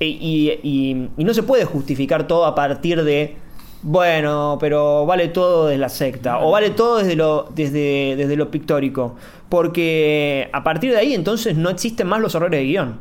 y, 0.06 0.58
y- 0.62 1.08
y 1.18 1.24
no 1.24 1.34
se 1.34 1.42
puede 1.42 1.64
justificar 1.64 2.26
todo 2.26 2.44
a 2.46 2.54
partir 2.54 3.02
de. 3.04 3.36
Bueno, 3.82 4.58
pero 4.60 5.06
vale 5.06 5.28
todo 5.28 5.66
desde 5.68 5.78
la 5.78 5.88
secta. 5.88 6.40
O 6.40 6.50
vale 6.50 6.70
todo 6.70 6.98
desde 6.98 7.16
lo, 7.16 7.48
desde, 7.54 8.14
desde 8.16 8.36
lo 8.36 8.50
pictórico. 8.50 9.16
Porque 9.48 10.48
a 10.52 10.62
partir 10.62 10.90
de 10.92 10.98
ahí 10.98 11.14
entonces 11.14 11.56
no 11.56 11.70
existen 11.70 12.06
más 12.06 12.20
los 12.20 12.34
errores 12.34 12.60
de 12.60 12.66
guion. 12.66 12.98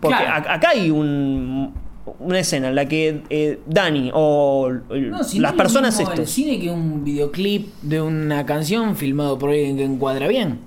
Porque 0.00 0.16
Claro. 0.16 0.48
a- 0.48 0.54
acá 0.54 0.70
hay 0.70 0.90
un, 0.90 1.74
una 2.20 2.38
escena 2.38 2.68
en 2.68 2.74
la 2.74 2.86
que 2.86 3.20
eh, 3.28 3.60
Dani 3.66 4.10
o 4.14 4.70
No, 4.70 5.24
si 5.24 5.40
las 5.40 5.52
no 5.52 5.56
es 5.56 5.62
personas 5.62 5.98
mismo 5.98 6.14
el 6.14 6.26
cine 6.26 6.58
que 6.58 6.70
un 6.70 7.04
videoclip 7.04 7.68
de 7.82 8.00
una 8.00 8.46
canción 8.46 8.96
filmado 8.96 9.38
por 9.38 9.50
alguien 9.50 9.76
que 9.76 9.84
encuadra 9.84 10.26
bien. 10.28 10.60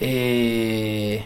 Eh, 0.00 1.24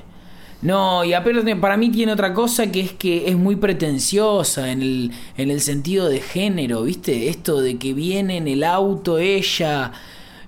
no, 0.65 1.05
y 1.05 1.13
aparte 1.13 1.57
para 1.57 1.77
mí 1.77 1.91
tiene 1.91 2.13
otra 2.13 2.33
cosa 2.33 2.73
que 2.73 2.81
es 2.81 2.93
que 2.93 3.29
es 3.29 3.37
muy 3.37 3.55
pretenciosa 3.57 4.73
en 4.73 4.81
el, 4.81 5.13
en 5.37 5.51
el 5.51 5.61
sentido 5.61 6.09
de 6.09 6.21
género, 6.21 6.85
¿viste? 6.85 7.29
Esto 7.29 7.61
de 7.61 7.77
que 7.77 7.93
viene 7.93 8.39
en 8.39 8.49
el 8.49 8.65
auto 8.65 9.19
ella 9.19 9.93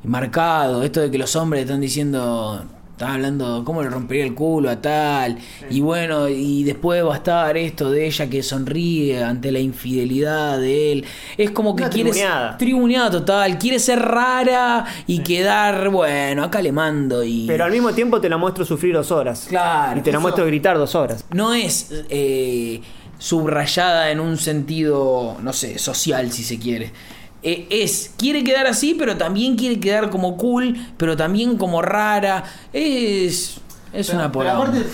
marcado, 0.05 0.83
esto 0.83 1.03
de 1.03 1.11
que 1.11 1.19
los 1.19 1.37
hombres 1.37 1.65
están 1.65 1.83
diciendo, 1.83 2.65
están 2.97 3.11
hablando, 3.13 3.63
¿cómo 3.63 3.83
le 3.83 3.91
rompería 3.91 4.25
el 4.25 4.35
culo 4.35 4.71
a 4.71 4.81
tal? 4.81 5.37
Y 5.69 5.83
bueno, 5.83 6.29
y 6.31 6.65
después 6.65 7.05
va 7.05 7.13
a 7.13 7.17
estar 7.19 7.55
esto 7.59 7.91
de 7.91 8.07
ella 8.07 8.27
que 8.31 8.43
sonríe 8.43 9.23
ante 9.23 9.53
la 9.53 9.59
infidelidad 9.59 10.59
de 10.59 10.93
él. 10.93 11.05
Es 11.37 11.51
como 11.51 11.77
que 11.77 11.83
Una 11.83 11.91
quiere 11.91 12.11
tribuneada. 12.11 12.57
tribuneada 12.57 13.11
total, 13.11 13.59
quiere 13.59 13.79
ser 13.81 13.99
rara 13.99 14.87
y 15.07 15.19
quedar, 15.19 15.91
bueno, 15.91 16.43
acá 16.45 16.63
le 16.63 16.73
mando 16.73 17.23
y 17.23 17.45
Pero 17.47 17.65
al 17.65 17.71
mismo 17.71 17.93
tiempo 17.93 18.19
te 18.19 18.31
la 18.31 18.39
muestro 18.39 18.65
sufrir 18.65 18.95
dos 18.95 19.11
horas. 19.11 19.45
Claro, 19.47 19.99
Y 19.99 20.03
te 20.03 20.11
la 20.11 20.19
muestro 20.19 20.47
gritar 20.47 20.79
dos 20.79 20.95
horas. 20.95 21.27
no 21.35 21.53
es 21.53 21.93
eh, 22.09 22.81
subrayada 23.19 24.11
en 24.11 24.21
un 24.21 24.39
sentido, 24.39 25.37
no 25.43 25.53
sé, 25.53 25.79
social 25.79 26.33
si 26.33 26.43
se 26.45 26.59
quiere. 26.59 26.93
Eh, 27.49 27.69
es, 27.71 28.11
quiere 28.19 28.43
quedar 28.43 28.67
así, 28.67 28.95
pero 28.99 29.17
también 29.17 29.55
quiere 29.57 29.79
quedar 29.79 30.11
como 30.11 30.37
cool, 30.37 30.77
pero 30.97 31.17
también 31.17 31.57
como 31.57 31.81
rara. 31.81 32.43
Es, 32.73 33.59
es 33.93 34.09
una 34.11 34.33
Pero 34.33 34.51
aparte, 34.51 34.85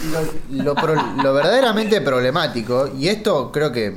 lo, 0.50 0.64
lo 0.64 0.75
pro- 0.75 1.02
lo 1.23 1.32
verdaderamente 1.32 2.02
problemático, 2.02 2.90
y 2.99 3.09
esto 3.09 3.50
creo 3.52 3.73
que 3.73 3.97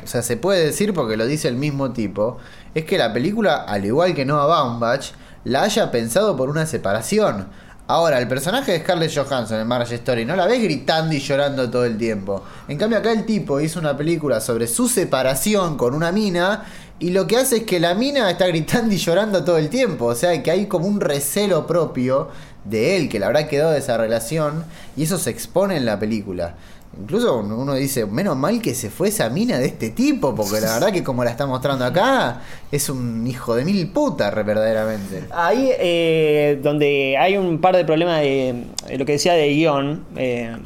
o 0.00 0.06
sea, 0.06 0.22
se 0.22 0.36
puede 0.36 0.64
decir 0.66 0.94
porque 0.94 1.16
lo 1.16 1.26
dice 1.26 1.48
el 1.48 1.56
mismo 1.56 1.90
tipo, 1.92 2.38
es 2.72 2.84
que 2.84 2.98
la 2.98 3.12
película, 3.12 3.56
al 3.64 3.84
igual 3.84 4.14
que 4.14 4.24
Noah 4.24 4.46
Baumbach, 4.46 5.06
la 5.44 5.62
haya 5.64 5.90
pensado 5.90 6.36
por 6.36 6.50
una 6.50 6.66
separación. 6.66 7.48
Ahora, 7.90 8.18
el 8.18 8.28
personaje 8.28 8.72
de 8.72 8.80
Scarlett 8.80 9.14
Johansson 9.14 9.60
en 9.60 9.66
Marriage 9.66 9.94
Story 9.94 10.26
no 10.26 10.36
la 10.36 10.46
ves 10.46 10.62
gritando 10.62 11.14
y 11.14 11.20
llorando 11.20 11.70
todo 11.70 11.86
el 11.86 11.96
tiempo. 11.96 12.44
En 12.68 12.76
cambio, 12.76 12.98
acá 12.98 13.12
el 13.12 13.24
tipo 13.24 13.60
hizo 13.60 13.80
una 13.80 13.96
película 13.96 14.42
sobre 14.42 14.66
su 14.66 14.90
separación 14.90 15.78
con 15.78 15.94
una 15.94 16.12
mina 16.12 16.66
y 16.98 17.12
lo 17.12 17.26
que 17.26 17.38
hace 17.38 17.56
es 17.56 17.62
que 17.62 17.80
la 17.80 17.94
mina 17.94 18.30
está 18.30 18.46
gritando 18.46 18.94
y 18.94 18.98
llorando 18.98 19.42
todo 19.42 19.56
el 19.56 19.70
tiempo. 19.70 20.04
O 20.04 20.14
sea, 20.14 20.42
que 20.42 20.50
hay 20.50 20.66
como 20.66 20.86
un 20.86 21.00
recelo 21.00 21.66
propio 21.66 22.28
de 22.66 22.98
él 22.98 23.08
que 23.08 23.18
le 23.18 23.24
habrá 23.24 23.48
quedado 23.48 23.70
de 23.70 23.78
esa 23.78 23.96
relación 23.96 24.64
y 24.94 25.04
eso 25.04 25.16
se 25.16 25.30
expone 25.30 25.78
en 25.78 25.86
la 25.86 25.98
película. 25.98 26.56
Incluso 27.00 27.38
uno 27.38 27.74
dice, 27.74 28.06
menos 28.06 28.36
mal 28.36 28.60
que 28.60 28.74
se 28.74 28.90
fue 28.90 29.08
esa 29.08 29.28
mina 29.28 29.58
de 29.58 29.66
este 29.66 29.90
tipo, 29.90 30.34
porque 30.34 30.60
la 30.60 30.74
verdad 30.74 30.92
que 30.92 31.04
como 31.04 31.22
la 31.22 31.30
está 31.30 31.46
mostrando 31.46 31.84
acá, 31.84 32.40
es 32.72 32.88
un 32.88 33.26
hijo 33.26 33.54
de 33.54 33.64
mil 33.64 33.90
putas, 33.92 34.34
verdaderamente. 34.34 35.24
Ahí 35.30 35.70
eh, 35.78 36.58
donde 36.62 37.16
hay 37.18 37.36
un 37.36 37.60
par 37.60 37.76
de 37.76 37.84
problemas 37.84 38.20
de, 38.20 38.64
de 38.88 38.98
lo 38.98 39.04
que 39.04 39.12
decía 39.12 39.34
de 39.34 39.48
guion, 39.48 40.04
eh, 40.16 40.56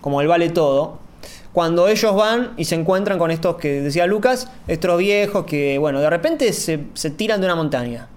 como 0.00 0.20
el 0.20 0.28
vale 0.28 0.50
todo. 0.50 0.98
Cuando 1.52 1.88
ellos 1.88 2.14
van 2.14 2.52
y 2.56 2.66
se 2.66 2.76
encuentran 2.76 3.18
con 3.18 3.32
estos 3.32 3.56
que 3.56 3.80
decía 3.80 4.06
Lucas, 4.06 4.48
estos 4.68 4.96
viejos 4.98 5.44
que, 5.44 5.78
bueno, 5.78 6.00
de 6.00 6.08
repente 6.08 6.52
se 6.52 7.10
tiran 7.16 7.40
de 7.40 7.46
una 7.46 7.56
montaña. 7.56 8.08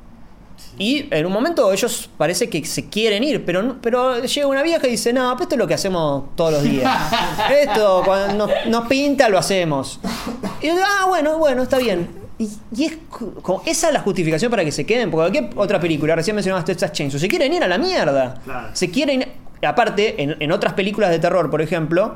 Y 0.77 1.07
en 1.11 1.25
un 1.25 1.31
momento 1.31 1.71
ellos 1.71 2.09
parece 2.17 2.49
que 2.49 2.65
se 2.65 2.89
quieren 2.89 3.23
ir, 3.23 3.45
pero, 3.45 3.77
pero 3.81 4.21
llega 4.23 4.47
una 4.47 4.63
vieja 4.63 4.87
y 4.87 4.91
dice, 4.91 5.13
no, 5.13 5.31
pues 5.33 5.43
esto 5.43 5.55
es 5.55 5.59
lo 5.59 5.67
que 5.67 5.75
hacemos 5.75 6.35
todos 6.35 6.53
los 6.53 6.63
días. 6.63 6.91
Esto, 7.61 8.01
cuando 8.03 8.47
nos, 8.47 8.65
nos 8.67 8.87
pinta, 8.87 9.29
lo 9.29 9.37
hacemos. 9.37 9.99
Y 10.61 10.67
yo 10.67 10.73
digo, 10.73 10.85
ah, 10.85 11.05
bueno, 11.07 11.37
bueno, 11.37 11.63
está 11.63 11.77
bien. 11.77 12.07
Y, 12.39 12.49
y 12.75 12.85
es 12.85 12.97
como, 13.09 13.61
esa 13.65 13.87
es 13.87 13.93
la 13.93 13.99
justificación 13.99 14.49
para 14.49 14.65
que 14.65 14.71
se 14.71 14.85
queden, 14.85 15.11
porque 15.11 15.31
cualquier 15.31 15.59
otra 15.59 15.79
película, 15.79 16.15
recién 16.15 16.35
mencionaste 16.35 16.73
Texas 16.73 16.91
Chainsaw, 16.91 17.19
se 17.19 17.27
quieren 17.27 17.53
ir 17.53 17.63
a 17.63 17.67
la 17.67 17.77
mierda. 17.77 18.41
Claro. 18.43 18.69
Se 18.73 18.89
quieren, 18.89 19.25
aparte, 19.61 20.21
en, 20.21 20.35
en 20.39 20.51
otras 20.51 20.73
películas 20.73 21.11
de 21.11 21.19
terror, 21.19 21.51
por 21.51 21.61
ejemplo, 21.61 22.15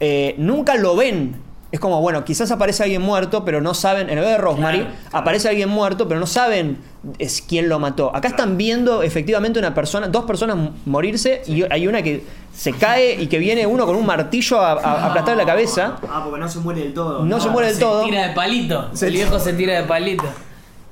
eh, 0.00 0.34
nunca 0.38 0.74
lo 0.74 0.94
ven. 0.94 1.47
Es 1.70 1.80
como, 1.80 2.00
bueno, 2.00 2.24
quizás 2.24 2.50
aparece 2.50 2.82
alguien 2.82 3.02
muerto, 3.02 3.44
pero 3.44 3.60
no 3.60 3.74
saben, 3.74 4.08
en 4.08 4.16
el 4.16 4.24
de 4.24 4.38
Rosemary, 4.38 4.78
Claro, 4.80 4.94
aparece 5.12 5.50
alguien 5.50 5.68
muerto, 5.68 6.08
pero 6.08 6.18
no 6.18 6.26
saben 6.26 6.78
es 7.18 7.42
quién 7.46 7.68
lo 7.68 7.78
mató. 7.78 8.10
Acá 8.16 8.28
están 8.28 8.56
viendo 8.56 9.02
efectivamente 9.02 9.58
una 9.58 9.74
persona, 9.74 10.08
dos 10.08 10.24
personas 10.24 10.56
morirse 10.86 11.42
y 11.46 11.64
hay 11.70 11.86
una 11.86 12.00
que 12.02 12.24
se 12.54 12.72
cae 12.72 13.20
y 13.20 13.26
que 13.26 13.38
viene 13.38 13.66
uno 13.66 13.84
con 13.84 13.96
un 13.96 14.06
martillo 14.06 14.58
a, 14.60 14.72
a- 14.72 14.76
a 14.76 15.06
aplastarle 15.08 15.42
la 15.44 15.46
cabeza. 15.46 15.96
Ah, 16.10 16.22
porque 16.24 16.40
no 16.40 16.48
se 16.48 16.58
muere 16.60 16.80
del 16.80 16.94
todo. 16.94 17.24
No 17.24 17.38
se 17.38 17.50
muere 17.50 17.68
del 17.68 17.78
todo. 17.78 18.02
Se 18.04 18.10
tira 18.10 18.28
de 18.28 18.34
palito. 18.34 18.90
el 19.02 19.12
viejo 19.12 19.38
se 19.38 19.52
tira 19.52 19.74
de 19.80 19.82
palito. 19.86 20.24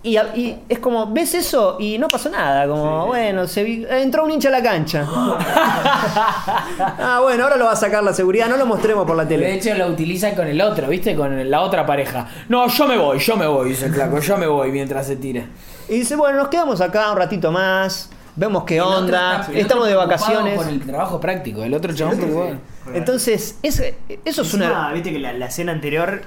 Y, 0.09 0.55
es 0.69 0.79
como, 0.79 1.13
ves 1.13 1.35
eso 1.35 1.79
y 1.81 1.99
no 1.99 2.07
pasó 2.07 2.29
nada. 2.31 2.69
Como, 2.69 3.07
bueno, 3.09 3.49
se 3.49 3.65
vi- 3.65 3.85
entró 3.91 4.25
un 4.25 4.31
hincha 4.31 4.49
a 4.49 4.53
la 4.53 4.63
cancha. 4.63 5.05
ah, 5.09 7.19
bueno, 7.23 7.45
ahora 7.45 7.57
lo 7.57 7.65
va 7.65 7.73
a 7.73 7.77
sacar 7.77 8.03
la 8.05 8.13
seguridad, 8.15 8.49
no 8.49 8.57
lo 8.57 8.67
mostremos 8.67 9.07
por 9.07 9.17
la 9.17 9.25
De 9.25 9.31
tele. 9.37 9.55
hecho 9.55 9.75
lo 9.75 9.87
utiliza 9.89 10.35
con 10.35 10.47
el 10.47 10.61
otro, 10.61 10.89
¿viste? 10.89 11.15
Con 11.17 11.51
la 11.51 11.61
otra 11.61 11.85
pareja. 11.85 12.29
No, 12.49 12.69
yo 12.69 12.87
me 12.87 12.97
voy, 12.97 13.19
yo 13.19 13.37
me 13.37 13.47
voy, 13.47 13.71
dice 13.71 13.87
el 13.87 13.95
flaco, 13.95 14.19
yo 14.21 14.37
me 14.37 14.47
voy 14.47 14.71
mientras 14.71 15.07
se 15.07 15.17
tira. 15.17 15.45
Y 15.89 15.99
dice, 16.01 16.17
bueno, 16.17 16.39
nos 16.39 16.49
quedamos 16.49 16.81
acá 16.81 17.11
un 17.11 17.17
ratito 17.19 17.51
más, 17.51 18.11
vemos 18.37 18.65
qué 18.65 18.81
onda, 18.81 19.41
está- 19.41 19.53
estamos 19.59 19.89
de 19.89 19.95
vacaciones. 19.95 20.57
Por 20.57 20.69
el 20.69 20.81
trabajo 20.87 21.21
práctico, 21.21 21.63
el 21.65 21.75
otro 21.75 21.95
chabón. 21.95 22.61
Entonces, 22.95 23.59
es- 23.63 23.81
eso 24.25 24.43
es 24.43 24.55
Encima, 24.55 24.67
una... 24.67 24.93
Viste 24.93 25.13
que 25.13 25.19
la, 25.19 25.33
la 25.33 25.47
escena 25.47 25.73
anterior 25.73 26.23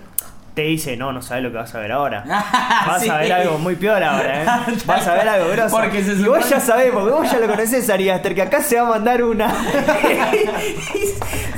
te 0.60 0.66
dice, 0.66 0.98
no, 0.98 1.14
no 1.14 1.22
sabes 1.22 1.42
lo 1.44 1.52
que 1.52 1.58
vas 1.58 1.74
a 1.74 1.80
ver 1.80 1.92
ahora. 1.94 2.24
Ah, 2.82 2.86
Vas 2.88 3.02
sí. 3.04 3.10
a 3.10 3.18
ver 3.18 3.32
algo 3.32 3.58
muy 3.58 3.76
peor 3.76 4.02
ahora, 4.04 4.44
¿eh? 4.44 4.46
Vas 4.86 5.06
a 5.08 5.14
ver 5.14 5.28
algo 5.28 5.50
grosso. 5.52 5.76
Porque 5.76 6.04
se 6.04 6.14
y 6.14 6.24
vos 6.24 6.40
supone- 6.40 6.50
ya 6.50 6.60
sabés, 6.60 6.92
porque 6.92 7.12
vos 7.12 7.32
ya 7.32 7.40
lo 7.40 7.48
conocés, 7.48 7.90
Ari 7.90 8.10
Aster, 8.10 8.36
que 8.36 8.42
acá 8.42 8.62
se 8.62 8.80
va 8.80 8.88
a 8.88 8.90
mandar 8.92 9.24
una. 9.24 9.54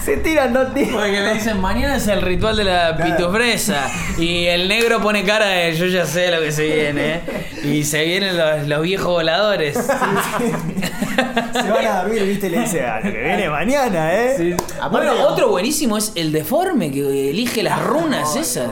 se 0.04 0.18
tiran 0.18 0.54
dos 0.54 0.74
tiros. 0.74 0.94
Porque 0.94 1.20
le 1.22 1.34
dicen, 1.36 1.60
mañana 1.62 1.96
es 1.98 2.08
el 2.08 2.22
ritual 2.22 2.58
de 2.58 2.64
la 2.66 2.98
pitufresa. 2.98 3.88
Y 4.18 4.46
el 4.46 4.68
negro 4.68 5.02
pone 5.02 5.24
cara 5.24 5.46
de 5.48 5.76
yo 5.76 5.86
ya 5.88 6.06
sé 6.06 6.32
lo 6.32 6.42
que 6.42 6.52
se 6.52 6.66
viene. 6.66 7.16
¿eh". 7.16 7.22
Y 7.64 7.84
se 7.84 8.04
vienen 8.04 8.38
los, 8.38 8.68
los 8.68 8.82
viejos 8.82 9.08
voladores. 9.08 9.78
Se 9.78 11.70
van 11.70 11.86
a 11.86 12.02
dormir, 12.04 12.24
viste, 12.24 12.48
y 12.48 12.50
le 12.50 12.60
dice, 12.62 12.86
a 12.86 12.98
lo 13.00 13.12
que 13.12 13.22
viene 13.22 13.50
mañana, 13.50 14.14
¿eh? 14.14 14.58
Bueno, 14.90 15.14
otro 15.28 15.50
buenísimo 15.50 15.98
es 15.98 16.12
el 16.16 16.32
deforme 16.32 16.92
que 16.92 17.30
elige 17.30 17.62
las 17.64 17.82
runas 17.84 18.36
esas. 18.36 18.70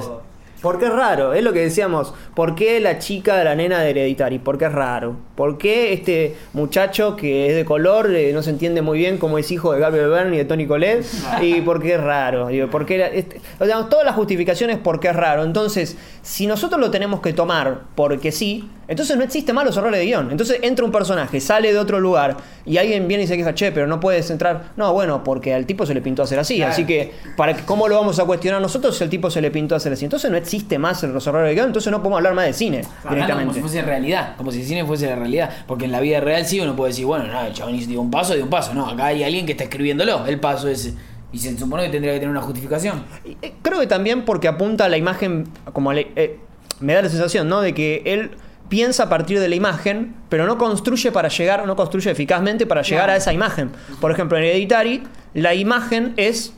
Porque 0.62 0.86
es 0.88 0.94
raro, 0.94 1.34
es 1.34 1.44
lo 1.44 1.54
que 1.54 1.60
decíamos. 1.60 2.14
¿Por 2.36 2.54
qué 2.56 2.80
la 2.80 3.00
chica 3.00 3.38
de 3.38 3.46
la 3.46 3.56
nena 3.56 3.80
de 3.80 3.92
Hereditary? 3.92 4.40
Porque 4.40 4.66
es 4.66 4.72
raro. 4.74 5.16
¿Por 5.36 5.58
qué 5.58 5.94
este 5.94 6.36
muchacho 6.54 7.16
que 7.16 7.48
es 7.48 7.56
de 7.56 7.64
color 7.66 8.14
eh, 8.14 8.32
no 8.34 8.42
se 8.44 8.50
entiende 8.50 8.82
muy 8.82 8.98
bien 9.00 9.18
cómo 9.18 9.38
es 9.38 9.52
hijo 9.52 9.72
de 9.72 9.80
Gabriel 9.80 10.10
Byrne 10.10 10.36
y 10.36 10.38
de 10.40 10.46
Tony 10.46 10.68
Colette? 10.68 11.06
Y 11.42 11.62
por 11.62 11.82
qué 11.82 11.94
es 11.96 12.02
raro. 12.02 12.48
Digo, 12.48 12.68
¿por 12.70 12.86
qué 12.86 13.10
este- 13.14 13.40
o 13.60 13.66
sea, 13.66 13.88
todas 13.90 14.06
las 14.06 14.16
justificaciones 14.16 14.78
porque 14.78 15.08
es 15.08 15.16
raro. 15.16 15.44
Entonces, 15.44 15.98
si 16.22 16.46
nosotros 16.48 16.80
lo 16.82 16.92
tenemos 16.92 17.22
que 17.22 17.32
tomar 17.34 17.82
porque 17.96 18.32
sí, 18.32 18.70
entonces 18.90 19.16
no 19.16 19.24
existe 19.24 19.54
más 19.54 19.64
los 19.66 19.78
errores 19.78 20.00
de 20.00 20.06
guion. 20.08 20.32
Entonces 20.32 20.60
entra 20.62 20.84
un 20.84 20.92
personaje, 20.92 21.40
sale 21.40 21.72
de 21.72 21.80
otro 21.80 22.00
lugar 22.00 22.36
y 22.66 22.78
alguien 22.78 23.08
viene 23.08 23.24
y 23.24 23.28
se 23.28 23.38
queja, 23.38 23.54
che, 23.54 23.72
pero 23.72 23.88
no 23.88 24.00
puedes 24.00 24.30
entrar. 24.32 24.72
No, 24.76 24.92
bueno, 24.92 25.24
porque 25.24 25.54
al 25.54 25.66
tipo 25.66 25.86
se 25.86 25.94
le 25.94 26.02
pintó 26.02 26.24
hacer 26.24 26.40
así. 26.40 26.62
Así 26.62 26.86
que, 26.86 27.14
¿para 27.38 27.56
que- 27.56 27.64
¿cómo 27.64 27.88
lo 27.88 27.96
vamos 27.96 28.20
a 28.20 28.26
cuestionar 28.26 28.62
nosotros 28.62 28.98
si 28.98 29.04
al 29.04 29.10
tipo 29.10 29.30
se 29.30 29.42
le 29.42 29.52
pintó 29.52 29.76
hacer 29.76 29.94
así? 29.94 30.04
Entonces 30.06 30.30
no 30.32 30.36
existe 30.38 30.78
más 30.80 31.02
los 31.04 31.26
errores 31.28 31.48
de 31.50 31.54
guion, 31.56 31.68
entonces 31.68 31.92
no 31.92 32.00
podemos 32.00 32.18
hablar 32.18 32.34
más 32.34 32.46
de 32.48 32.54
cine 32.54 32.78
Hablando 32.80 33.04
como 33.04 33.16
directamente. 33.16 33.54
si 33.54 33.62
fuese 33.62 33.82
realidad, 33.84 34.36
como 34.36 34.52
si 34.52 34.62
el 34.62 34.66
cine 34.68 34.86
fuese 34.86 35.06
la 35.08 35.16
realidad. 35.16 35.50
Porque 35.68 35.86
en 35.86 35.92
la 35.92 36.00
vida 36.02 36.20
real 36.20 36.46
sí 36.46 36.60
uno 36.60 36.76
puede 36.76 36.92
decir, 36.92 37.06
bueno, 37.06 37.26
no, 37.28 37.42
el 37.44 37.54
chabón 37.54 37.78
dio 37.78 38.02
un 38.02 38.10
paso, 38.12 38.34
dio 38.34 38.44
un 38.44 38.50
paso. 38.50 38.74
No, 38.74 38.88
acá 38.90 39.06
hay 39.06 39.24
alguien 39.24 39.46
que 39.46 39.52
está 39.54 39.64
escribiéndolo, 39.66 40.26
el 40.26 40.40
paso 40.40 40.68
ese. 40.68 40.94
Y 41.32 41.38
se 41.38 41.56
supone 41.58 41.84
que 41.84 41.90
tendría 41.90 42.14
que 42.14 42.20
tener 42.22 42.32
una 42.32 42.42
justificación. 42.42 43.04
Eh, 43.44 43.54
Creo 43.62 43.80
que 43.80 43.86
también 43.86 44.26
porque 44.26 44.48
apunta 44.48 44.86
a 44.86 44.90
la 44.90 44.98
imagen, 44.98 45.48
como 45.74 45.94
le- 45.94 46.08
eh, 46.16 46.40
me 46.80 46.94
da 46.94 47.04
la 47.04 47.10
sensación, 47.10 47.48
¿no? 47.48 47.62
De 47.62 47.76
que 47.76 48.02
él 48.06 48.32
piensa 48.70 49.04
a 49.04 49.10
partir 49.10 49.40
de 49.40 49.50
la 49.50 49.56
imagen, 49.56 50.16
pero 50.30 50.46
no 50.46 50.58
construye 50.58 51.12
para 51.12 51.28
llegar, 51.30 51.66
no 51.66 51.76
construye 51.76 52.12
eficazmente 52.12 52.66
para 52.66 52.82
llegar 52.84 53.06
Claro. 53.06 53.14
a 53.14 53.18
esa 53.18 53.34
imagen. 53.34 53.72
Por 54.00 54.12
ejemplo, 54.12 54.38
en 54.38 54.44
Hereditary, 54.46 55.04
la 55.34 55.54
imagen 55.56 56.14
es 56.18 56.54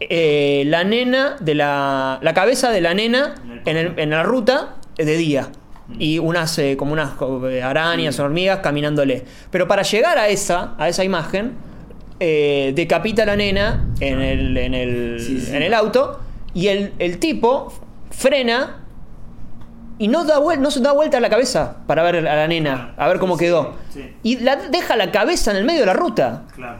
eh, 0.00 0.62
la 0.66 0.84
nena 0.84 1.36
de 1.40 1.54
la, 1.56 2.18
la 2.22 2.34
cabeza 2.34 2.70
de 2.70 2.80
la 2.80 2.94
nena 2.94 3.34
en, 3.64 3.76
el- 3.76 3.94
en 3.98 4.10
la 4.10 4.22
ruta 4.22 4.76
de 4.96 5.16
día. 5.16 5.48
Y 5.98 6.18
unas 6.18 6.58
eh, 6.58 6.76
como 6.76 6.92
unas 6.92 7.12
eh, 7.50 7.62
arañas 7.62 8.20
o 8.20 8.24
hormigas 8.24 8.58
caminándole. 8.58 9.24
Pero 9.50 9.66
para 9.66 9.82
llegar 9.82 10.18
a 10.18 10.28
esa, 10.28 10.74
a 10.78 10.88
esa 10.88 11.02
imagen, 11.02 11.52
eh, 12.20 12.72
decapita 12.76 13.22
a 13.22 13.26
la 13.26 13.36
nena 13.36 13.88
en 14.00 14.20
el, 14.20 14.56
en 14.56 14.74
el, 14.74 15.16
Sí, 15.20 15.40
sí. 15.40 15.56
en 15.56 15.62
el 15.62 15.72
auto 15.72 16.20
y 16.52 16.68
el, 16.68 16.92
el 16.98 17.18
tipo 17.18 17.72
frena 18.10 18.84
y 19.98 20.08
no 20.08 20.24
da, 20.24 20.38
vuel- 20.40 20.58
no 20.58 20.70
se 20.70 20.80
da 20.80 20.92
vuelta 20.92 21.16
a 21.18 21.20
la 21.20 21.28
cabeza 21.30 21.76
para 21.86 22.02
ver 22.02 22.26
a 22.28 22.36
la 22.36 22.46
nena, 22.48 22.94
a 22.96 23.08
ver 23.08 23.18
cómo 23.18 23.36
Sí, 23.36 23.44
quedó. 23.44 23.74
sí. 23.92 24.14
Y 24.22 24.36
la, 24.40 24.56
deja 24.56 24.96
la 24.96 25.10
cabeza 25.10 25.50
en 25.50 25.56
el 25.58 25.64
medio 25.64 25.80
de 25.80 25.86
la 25.86 25.92
ruta. 25.94 26.42
Claro. 26.54 26.78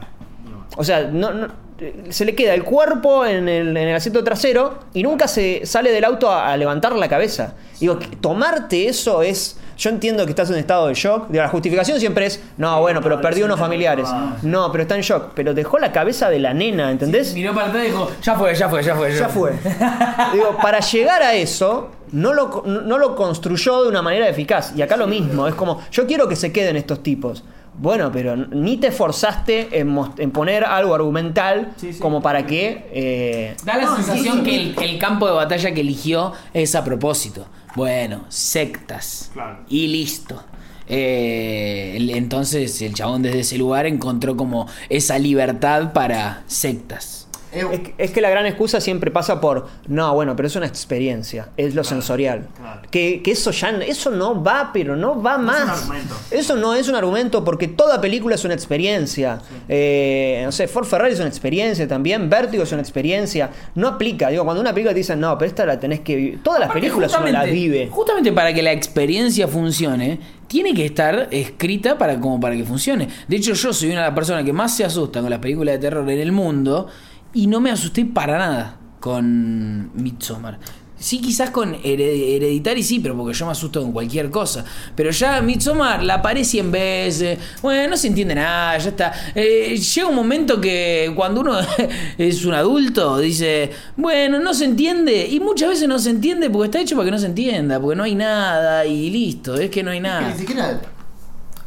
O 0.77 0.83
sea, 0.83 1.03
no, 1.11 1.33
no- 1.33 1.69
se 2.09 2.25
le 2.25 2.35
queda 2.35 2.53
el 2.53 2.65
cuerpo 2.65 3.25
en 3.25 3.47
el, 3.47 3.69
en 3.69 3.87
el 3.87 3.95
asiento 3.95 4.21
trasero 4.21 4.79
y 4.93 5.01
nunca 5.01 5.29
se 5.29 5.65
sale 5.65 5.91
del 5.93 6.03
auto 6.03 6.29
a, 6.29 6.51
a 6.51 6.57
levantar 6.57 6.91
la 6.93 7.07
cabeza. 7.07 7.53
Digo, 7.79 7.97
tomarte 8.19 8.87
eso 8.89 9.21
es. 9.21 9.57
Yo 9.77 9.89
entiendo 9.89 10.25
que 10.25 10.31
estás 10.31 10.49
en 10.49 10.57
estado 10.57 10.87
de 10.87 10.93
shock. 10.93 11.29
Digo, 11.29 11.41
la 11.41 11.47
justificación 11.47 11.97
siempre 12.01 12.25
es, 12.25 12.43
no, 12.57 12.81
bueno, 12.81 12.99
pero 13.01 13.15
no, 13.15 13.21
perdió 13.21 13.45
unos 13.45 13.57
no, 13.57 13.63
familiares. 13.63 14.09
no. 14.11 14.35
No, 14.65 14.71
pero 14.73 14.81
está 14.81 14.95
en 14.95 15.01
shock. 15.03 15.31
Pero 15.35 15.53
dejó 15.53 15.79
la 15.79 15.93
cabeza 15.93 16.29
de 16.29 16.39
la 16.39 16.53
nena, 16.53 16.91
¿entendés? 16.91 17.33
Miró 17.33 17.53
para 17.55 17.67
atrás 17.67 17.83
y 17.85 17.87
dijo, 17.87 18.11
ya 18.21 18.35
fue, 18.35 18.53
ya 18.55 18.67
fue, 18.67 18.83
ya 18.83 18.95
fue. 18.97 19.15
Ya 19.15 19.29
fue. 19.29 19.51
Digo, 20.33 20.57
para 20.61 20.81
llegar 20.81 21.23
a 21.23 21.33
eso, 21.33 21.91
no 22.11 22.33
lo, 22.33 22.63
no 22.65 22.97
lo 22.97 23.15
construyó 23.15 23.83
de 23.83 23.89
una 23.89 24.01
manera 24.01 24.27
eficaz. 24.27 24.73
Y 24.75 24.81
acá 24.81 24.97
lo 24.97 25.07
mismo, 25.07 25.47
es 25.47 25.55
como, 25.55 25.79
yo 25.91 26.05
quiero 26.07 26.27
que 26.27 26.35
se 26.35 26.51
queden 26.51 26.75
estos 26.75 27.01
tipos. 27.03 27.43
Bueno, 27.81 28.11
pero 28.11 28.35
ni 28.35 28.75
te 28.77 28.87
esforzaste 28.87 29.79
en, 29.79 29.97
en 30.17 30.31
poner 30.31 30.65
algo 30.65 30.93
argumental 30.95 31.71
Sí, 31.77 31.93
sí. 31.93 31.99
como 31.99 32.21
para 32.21 32.45
que... 32.45 32.89
eh, 32.91 33.55
Da 33.63 33.77
la 33.77 33.85
No, 33.85 33.95
sensación 33.95 34.37
sí, 34.39 34.43
que 34.43 34.55
el, 34.55 34.75
el 34.83 34.99
campo 34.99 35.25
de 35.27 35.31
batalla 35.33 35.73
que 35.73 35.79
eligió 35.81 36.33
es 36.53 36.75
a 36.75 36.83
propósito. 36.83 37.45
Bueno, 37.75 38.25
sectas. 38.27 39.29
Claro. 39.33 39.59
Y 39.69 39.87
listo. 39.87 40.43
Eh, 40.87 41.93
el- 41.95 42.09
entonces 42.09 42.81
el 42.81 42.93
chabón 42.95 43.21
desde 43.21 43.41
ese 43.41 43.57
lugar 43.57 43.85
encontró 43.85 44.35
como 44.35 44.67
esa 44.89 45.17
libertad 45.19 45.93
para 45.93 46.43
sectas. 46.47 47.18
Es- 47.51 47.65
que, 47.79 47.93
es 47.97 48.11
que 48.11 48.21
la 48.21 48.29
gran 48.29 48.45
excusa 48.45 48.79
siempre 48.81 49.11
pasa 49.11 49.41
por, 49.41 49.67
no, 49.87 50.13
bueno, 50.13 50.35
pero 50.35 50.47
es 50.47 50.55
una 50.55 50.65
experiencia, 50.67 51.49
es 51.57 51.75
lo 51.75 51.83
sensorial. 51.83 52.47
claro. 52.57 52.81
Que, 52.91 53.21
que 53.23 53.31
eso 53.31 53.51
ya, 53.51 53.69
eso 53.69 54.11
no 54.11 54.43
va, 54.43 54.71
pero 54.73 54.95
no 54.95 55.21
va 55.21 55.37
No 55.37 55.51
es 55.53 55.59
un 55.61 55.67
más. 55.67 55.81
argumento. 55.81 56.15
Eso 56.31 56.55
no 56.55 56.73
es 56.75 56.87
un 56.89 56.95
argumento 56.95 57.43
porque 57.43 57.67
toda 57.67 57.99
película 58.01 58.35
es 58.35 58.45
una 58.45 58.53
experiencia. 58.53 59.39
Eh, 59.67 60.41
no 60.45 60.51
sé, 60.51 60.67
Ford 60.67 60.85
Ferrari 60.85 61.13
es 61.13 61.19
una 61.19 61.27
experiencia 61.29 61.87
también, 61.87 62.29
Vértigo 62.29 62.63
es 62.63 62.71
una 62.71 62.81
experiencia. 62.81 63.49
No 63.75 63.87
aplica, 63.87 64.29
digo, 64.29 64.43
cuando 64.43 64.61
una 64.61 64.71
película 64.73 64.93
te 64.93 64.99
dicen, 64.99 65.19
no, 65.19 65.37
pero 65.37 65.47
esta 65.49 65.65
la 65.65 65.79
tenés 65.79 66.01
que 66.01 66.15
vivir. 66.15 66.43
Todas 66.43 66.59
las 66.59 66.69
Aparte, 66.69 66.81
películas 66.81 67.15
uno 67.19 67.27
las 67.31 67.45
vive. 67.49 67.87
Justamente 67.91 68.31
para 68.31 68.53
que 68.53 68.61
la 68.61 68.71
experiencia 68.71 69.47
funcione, 69.47 70.19
tiene 70.47 70.73
que 70.73 70.85
estar 70.85 71.27
escrita 71.31 71.97
para 71.97 72.19
como 72.19 72.39
para 72.39 72.55
que 72.55 72.63
funcione. 72.63 73.07
De 73.27 73.35
hecho, 73.35 73.53
yo 73.53 73.71
soy 73.73 73.89
una 73.91 74.01
de 74.01 74.07
las 74.07 74.15
personas 74.15 74.43
que 74.43 74.53
más 74.53 74.75
se 74.75 74.83
asusta 74.83 75.21
con 75.21 75.29
las 75.29 75.39
películas 75.39 75.75
de 75.75 75.79
terror 75.79 76.09
en 76.09 76.19
el 76.19 76.31
mundo 76.31 76.87
y 77.33 77.47
no 77.47 77.59
me 77.59 77.71
asusté 77.71 78.05
para 78.05 78.37
nada 78.37 78.77
con 78.99 79.91
Midsommar. 79.95 80.59
Sí, 81.01 81.21
quizás 81.21 81.49
con 81.51 81.75
Hered- 81.75 82.35
Hereditary 82.35 82.83
sí, 82.83 82.99
pero 82.99 83.15
porque 83.15 83.33
yo 83.33 83.45
me 83.45 83.53
asusto 83.53 83.81
con 83.81 83.93
cualquier 83.93 84.29
cosa. 84.29 84.65
Pero 84.95 85.11
ya 85.11 85.39
Midsommar 85.39 86.03
la 86.03 86.21
paré 86.21 86.43
100 86.43 86.71
veces. 86.73 87.39
Bueno, 87.61 87.91
no 87.91 87.95
se 87.95 88.07
entiende 88.07 88.35
nada, 88.35 88.77
ya 88.77 88.89
está. 88.89 89.13
Eh, 89.33 89.77
llega 89.77 90.07
un 90.09 90.15
momento 90.15 90.59
que 90.59 91.09
cuando 91.15 91.39
uno 91.39 91.57
es 92.17 92.43
un 92.43 92.53
adulto 92.53 93.17
dice, 93.17 93.71
bueno, 93.95 94.39
no 94.39 94.53
se 94.53 94.65
entiende. 94.65 95.25
Y 95.25 95.39
muchas 95.39 95.69
veces 95.69 95.87
no 95.87 95.99
se 95.99 96.09
entiende 96.09 96.49
porque 96.49 96.65
está 96.65 96.81
hecho 96.81 96.97
para 96.97 97.05
que 97.05 97.11
no 97.11 97.19
se 97.19 97.27
entienda, 97.27 97.79
porque 97.79 97.95
no 97.95 98.03
hay 98.03 98.15
nada 98.15 98.85
y 98.85 99.09
listo, 99.09 99.55
es 99.55 99.69
que 99.69 99.81
no 99.83 99.91
hay 99.91 99.99
que 99.99 100.03
nada. 100.03 100.29
ni 100.31 100.37
siquiera. 100.37 100.81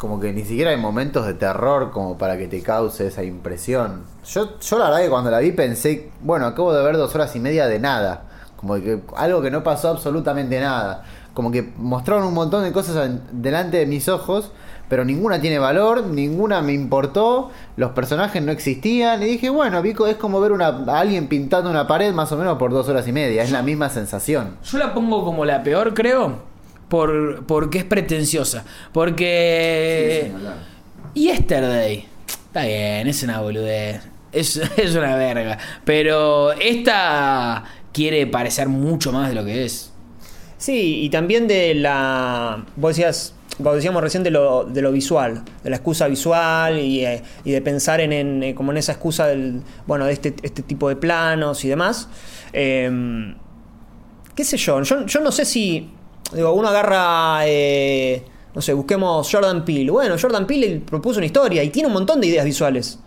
Como 0.03 0.19
que 0.19 0.33
ni 0.33 0.43
siquiera 0.43 0.73
hay 0.73 0.77
momentos 0.79 1.29
de 1.29 1.35
terror 1.35 1.93
como 1.93 2.19
para 2.19 2.37
que 2.37 2.49
te 2.49 2.61
cause 2.61 3.07
esa 3.07 3.23
impresión. 3.23 4.03
Yo, 4.27 4.59
yo 4.59 4.77
la 4.77 4.87
verdad 4.87 5.03
que 5.03 5.09
cuando 5.09 5.31
la 5.31 5.39
vi 5.39 5.53
pensé, 5.53 6.11
bueno, 6.23 6.45
acabo 6.47 6.75
de 6.75 6.83
ver 6.83 6.97
dos 6.97 7.15
horas 7.15 7.37
y 7.37 7.39
media 7.39 7.69
de 7.69 7.79
nada. 7.79 8.25
Como 8.57 8.75
que 8.75 8.99
algo 9.15 9.41
que 9.43 9.53
no 9.53 9.63
pasó 9.63 9.91
absolutamente 9.91 10.59
nada. 10.59 11.05
Como 11.35 11.53
que 11.53 11.73
mostraron 11.77 12.25
un 12.25 12.35
montón 12.35 12.65
de 12.65 12.73
cosas 12.73 13.11
delante 13.31 13.77
de 13.77 13.87
mis 13.87 14.09
ojos, 14.09 14.51
pero 14.89 15.05
ninguna 15.05 15.41
tiene 15.41 15.61
valor, 15.61 16.03
ninguna 16.03 16.63
me 16.63 16.73
importó, 16.73 17.53
los 17.77 17.93
personajes 17.93 18.43
no 18.43 18.51
existían. 18.51 19.23
Y 19.23 19.27
dije, 19.27 19.51
bueno, 19.51 19.83
Vico, 19.83 20.09
es 20.09 20.17
como 20.17 20.41
ver 20.41 20.61
a 20.61 20.99
alguien 20.99 21.29
pintando 21.29 21.71
una 21.71 21.87
pared 21.87 22.13
más 22.13 22.33
o 22.33 22.37
menos 22.37 22.59
por 22.59 22.73
dos 22.73 22.89
horas 22.89 23.07
y 23.07 23.13
media. 23.13 23.45
Es 23.45 23.53
la 23.53 23.63
misma 23.63 23.89
sensación. 23.89 24.57
Yo 24.65 24.79
la 24.79 24.95
pongo 24.95 25.25
como 25.25 25.45
la 25.45 25.63
peor, 25.63 25.95
creo, 25.95 26.51
por, 26.93 27.47
porque 27.47 27.79
es 27.79 27.85
pretenciosa. 27.85 28.67
Porque... 28.93 30.31
Yesterday. 31.15 32.05
Está 32.29 32.67
bien, 32.67 33.09
es 33.09 33.23
una 33.23 33.41
boludez. 33.41 34.03
Es, 34.31 34.57
es 34.77 34.95
una 34.95 35.17
verga. 35.17 35.57
Pero 35.87 36.53
esta 36.53 37.65
quiere 37.95 38.27
parecer 38.27 38.69
mucho 38.69 39.11
más 39.11 39.31
de 39.31 39.35
lo 39.35 39.43
que 39.43 39.65
es. 39.65 39.91
Sí, 40.59 41.01
y 41.03 41.09
también 41.09 41.49
de 41.49 41.75
la. 41.75 42.63
Vos 42.77 42.91
decías. 42.95 43.35
Vos 43.59 43.75
decíamos 43.75 44.03
recién 44.03 44.23
de 44.23 44.31
lo, 44.31 44.65
de 44.65 44.83
lo 44.83 44.93
visual, 44.93 45.45
de 45.63 45.71
la 45.71 45.77
excusa 45.77 46.09
visual 46.09 46.79
y, 46.79 47.07
eh, 47.07 47.23
y 47.45 47.53
de 47.53 47.63
pensar 47.63 48.01
en, 48.01 48.13
en, 48.13 48.43
eh, 48.43 48.55
como 48.55 48.73
en 48.73 48.79
esa 48.79 48.93
excusa 48.93 49.27
del, 49.27 49.63
bueno, 49.87 50.05
de 50.07 50.13
este, 50.13 50.35
este 50.43 50.63
tipo 50.63 50.91
de 50.91 50.97
planos 50.97 51.65
y 51.65 51.69
demás. 51.69 52.09
Eh, 52.53 53.35
¿Qué 54.35 54.45
sé 54.45 54.59
yo? 54.59 54.83
yo? 54.83 55.07
Yo 55.07 55.21
no 55.21 55.33
sé 55.33 55.47
si. 55.47 55.91
Digo, 56.35 56.53
uno 56.53 56.69
agarra. 56.69 57.43
eh, 57.47 58.25
no 58.55 58.61
sé, 58.61 58.75
busquemos 58.75 59.29
Jordan 59.31 59.65
Peele. 59.65 59.91
Bueno, 59.91 60.17
Jordan 60.21 60.47
Peele 60.47 60.83
propuso 60.87 61.19
una 61.19 61.27
historia 61.27 61.63
y 61.63 61.71
tiene 61.71 61.87
un 61.87 61.95
montón 61.95 62.21
de 62.21 62.27
ideas 62.27 62.45
visuales. 62.45 62.99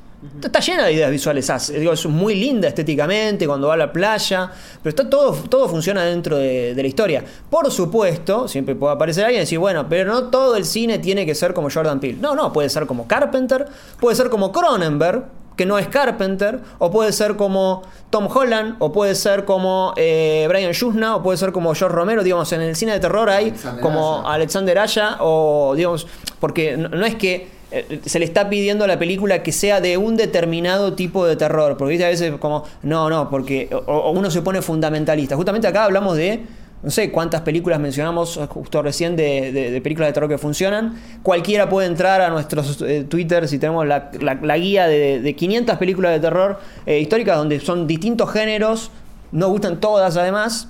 Está 0.42 0.60
llena 0.60 0.86
de 0.86 0.94
ideas 0.94 1.12
visuales. 1.12 1.48
As. 1.52 1.72
Digo, 1.72 1.94
es 1.94 2.04
muy 2.08 2.34
linda 2.34 2.68
estéticamente 2.68 3.46
cuando 3.46 3.68
va 3.68 3.76
a 3.76 3.78
la 3.78 3.94
playa. 3.94 4.50
Pero 4.82 4.90
está 4.90 5.08
todo, 5.08 5.34
todo 5.34 5.70
funciona 5.70 6.04
dentro 6.04 6.38
de, 6.38 6.74
de 6.74 6.82
la 6.82 6.88
historia. 6.88 7.24
Por 7.48 7.70
supuesto, 7.70 8.48
siempre 8.48 8.74
puede 8.74 8.96
aparecer 8.96 9.24
alguien 9.26 9.42
y 9.42 9.44
decir, 9.44 9.60
bueno, 9.60 9.88
pero 9.88 10.12
no 10.12 10.30
todo 10.30 10.56
el 10.56 10.66
cine 10.66 10.98
tiene 10.98 11.28
que 11.28 11.36
ser 11.36 11.54
como 11.54 11.70
Jordan 11.70 12.00
Peele. 12.00 12.18
No, 12.20 12.34
no, 12.34 12.52
puede 12.52 12.70
ser 12.70 12.88
como 12.88 13.08
Carpenter, 13.08 13.68
puede 14.00 14.16
ser 14.16 14.32
como 14.32 14.52
Cronenberg, 14.52 15.26
que 15.56 15.66
no 15.66 15.78
es 15.78 15.88
Carpenter, 15.88 16.60
o 16.80 16.92
puede 16.92 17.12
ser 17.12 17.36
como 17.36 17.84
Tom 18.10 18.28
Holland, 18.34 18.76
o 18.80 18.92
puede 18.92 19.16
ser 19.16 19.46
como 19.46 19.94
eh, 19.96 20.46
Brian 20.50 20.72
Yuzna, 20.72 21.16
o 21.16 21.24
puede 21.24 21.38
ser 21.38 21.52
como 21.52 21.74
George 21.74 21.96
Romero. 21.96 22.24
Digamos, 22.24 22.52
en 22.52 22.62
el 22.62 22.76
cine 22.76 22.94
de 22.94 23.00
terror 23.00 23.30
hay 23.30 23.46
Alexander 23.46 23.82
como 23.82 24.20
Aya. 24.20 24.30
Alexander 24.34 24.80
Aya, 24.80 25.18
o 25.22 25.74
digamos, 25.76 26.08
porque 26.40 26.78
no, 26.78 26.90
no 26.90 27.06
es 27.06 27.16
que 27.16 27.48
eh, 27.72 28.02
se 28.06 28.20
le 28.20 28.26
está 28.26 28.50
pidiendo 28.50 28.84
a 28.84 28.88
la 28.88 29.00
película 29.00 29.44
que 29.44 29.52
sea 29.52 29.82
de 29.82 29.98
un 29.98 30.16
determinado 30.16 30.94
tipo 30.94 31.26
de 31.26 31.36
terror, 31.36 31.78
porque 31.78 31.92
¿viste? 31.92 32.06
a 32.06 32.10
veces 32.10 32.34
como, 32.40 32.64
no, 32.84 33.10
no, 33.10 33.30
porque 33.30 33.70
o, 33.72 33.92
o 33.92 34.12
uno 34.12 34.30
se 34.32 34.42
pone 34.42 34.62
fundamentalista. 34.62 35.36
Justamente 35.36 35.68
acá 35.68 35.86
hablamos 35.86 36.18
de, 36.18 36.44
no 36.86 36.92
sé 36.92 37.12
cuántas 37.12 37.42
películas 37.42 37.80
mencionamos 37.80 38.40
justo 38.48 38.82
recién 38.82 39.16
de, 39.16 39.52
de- 39.52 39.72
de 39.72 39.82
películas 39.82 40.10
de 40.10 40.14
terror 40.14 40.30
que 40.30 40.38
funcionan. 40.38 40.98
Cualquiera 41.24 41.68
puede 41.68 41.88
entrar 41.88 42.22
a 42.22 42.30
nuestros 42.30 42.82
eh, 42.84 43.04
Twitter 43.10 43.48
si 43.48 43.58
tenemos 43.60 43.86
la, 43.88 44.12
la- 44.22 44.36
la 44.36 44.58
guía 44.58 44.88
de, 44.88 45.20
de 45.20 45.36
500 45.36 45.78
películas 45.78 46.12
de 46.14 46.20
terror 46.20 46.60
eh, 46.86 47.00
históricas 47.00 47.38
donde 47.38 47.60
son 47.60 47.88
distintos 47.88 48.32
géneros, 48.32 48.92
no 49.32 49.50
gustan 49.50 49.80
todas 49.82 50.16
además. 50.16 50.70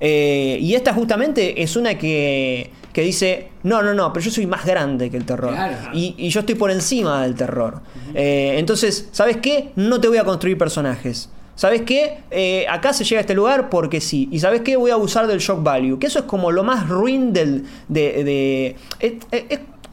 Eh, 0.00 0.58
y 0.60 0.74
esta 0.74 0.92
justamente 0.92 1.62
es 1.62 1.76
una 1.76 1.96
que, 1.96 2.70
que 2.92 3.00
dice, 3.02 3.48
no, 3.62 3.82
no, 3.82 3.94
no, 3.94 4.12
pero 4.12 4.24
yo 4.24 4.30
soy 4.30 4.46
más 4.46 4.66
grande 4.66 5.08
que 5.10 5.16
el 5.16 5.24
terror. 5.24 5.52
Claro. 5.54 5.76
Y, 5.94 6.14
y 6.18 6.28
yo 6.28 6.40
estoy 6.40 6.56
por 6.56 6.70
encima 6.70 7.22
del 7.22 7.34
terror. 7.36 7.80
Entonces, 8.14 9.08
¿sabes 9.12 9.38
qué? 9.38 9.70
No 9.76 10.00
te 10.00 10.08
voy 10.08 10.18
a 10.18 10.24
construir 10.24 10.58
personajes. 10.58 11.30
¿Sabes 11.54 11.82
qué? 11.82 12.18
Eh, 12.30 12.66
acá 12.68 12.92
se 12.92 13.04
llega 13.04 13.20
a 13.20 13.22
este 13.22 13.34
lugar 13.34 13.70
porque 13.70 14.00
sí. 14.00 14.28
¿Y 14.32 14.40
sabes 14.40 14.62
qué? 14.62 14.76
Voy 14.76 14.90
a 14.90 14.94
abusar 14.94 15.26
del 15.26 15.38
shock 15.38 15.62
value. 15.62 15.98
Que 15.98 16.08
eso 16.08 16.20
es 16.20 16.24
como 16.24 16.50
lo 16.50 16.64
más 16.64 16.88
ruin 16.88 17.32
del... 17.32 17.64
De, 17.88 18.76